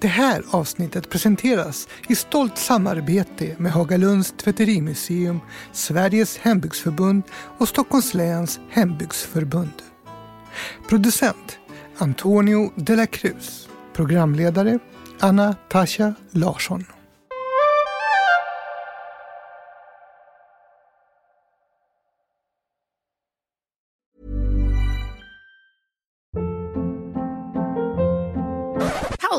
Det 0.01 0.09
här 0.09 0.43
avsnittet 0.51 1.11
presenteras 1.11 1.89
i 2.09 2.15
stolt 2.15 2.59
samarbete 2.59 3.57
med 3.59 3.73
Hagalunds 3.73 4.35
tvätterimuseum, 4.37 5.41
Sveriges 5.73 6.39
hembygdsförbund 6.39 7.23
och 7.59 7.69
Stockholms 7.69 8.15
läns 8.15 8.61
hembygdsförbund. 8.71 9.83
Producent 10.89 11.59
Antonio 11.99 12.73
de 12.77 12.97
la 12.97 13.07
Cruz. 13.07 13.69
Programledare 13.93 14.79
Anna 15.21 15.55
Tasha 15.69 16.15
Larsson. 16.31 16.85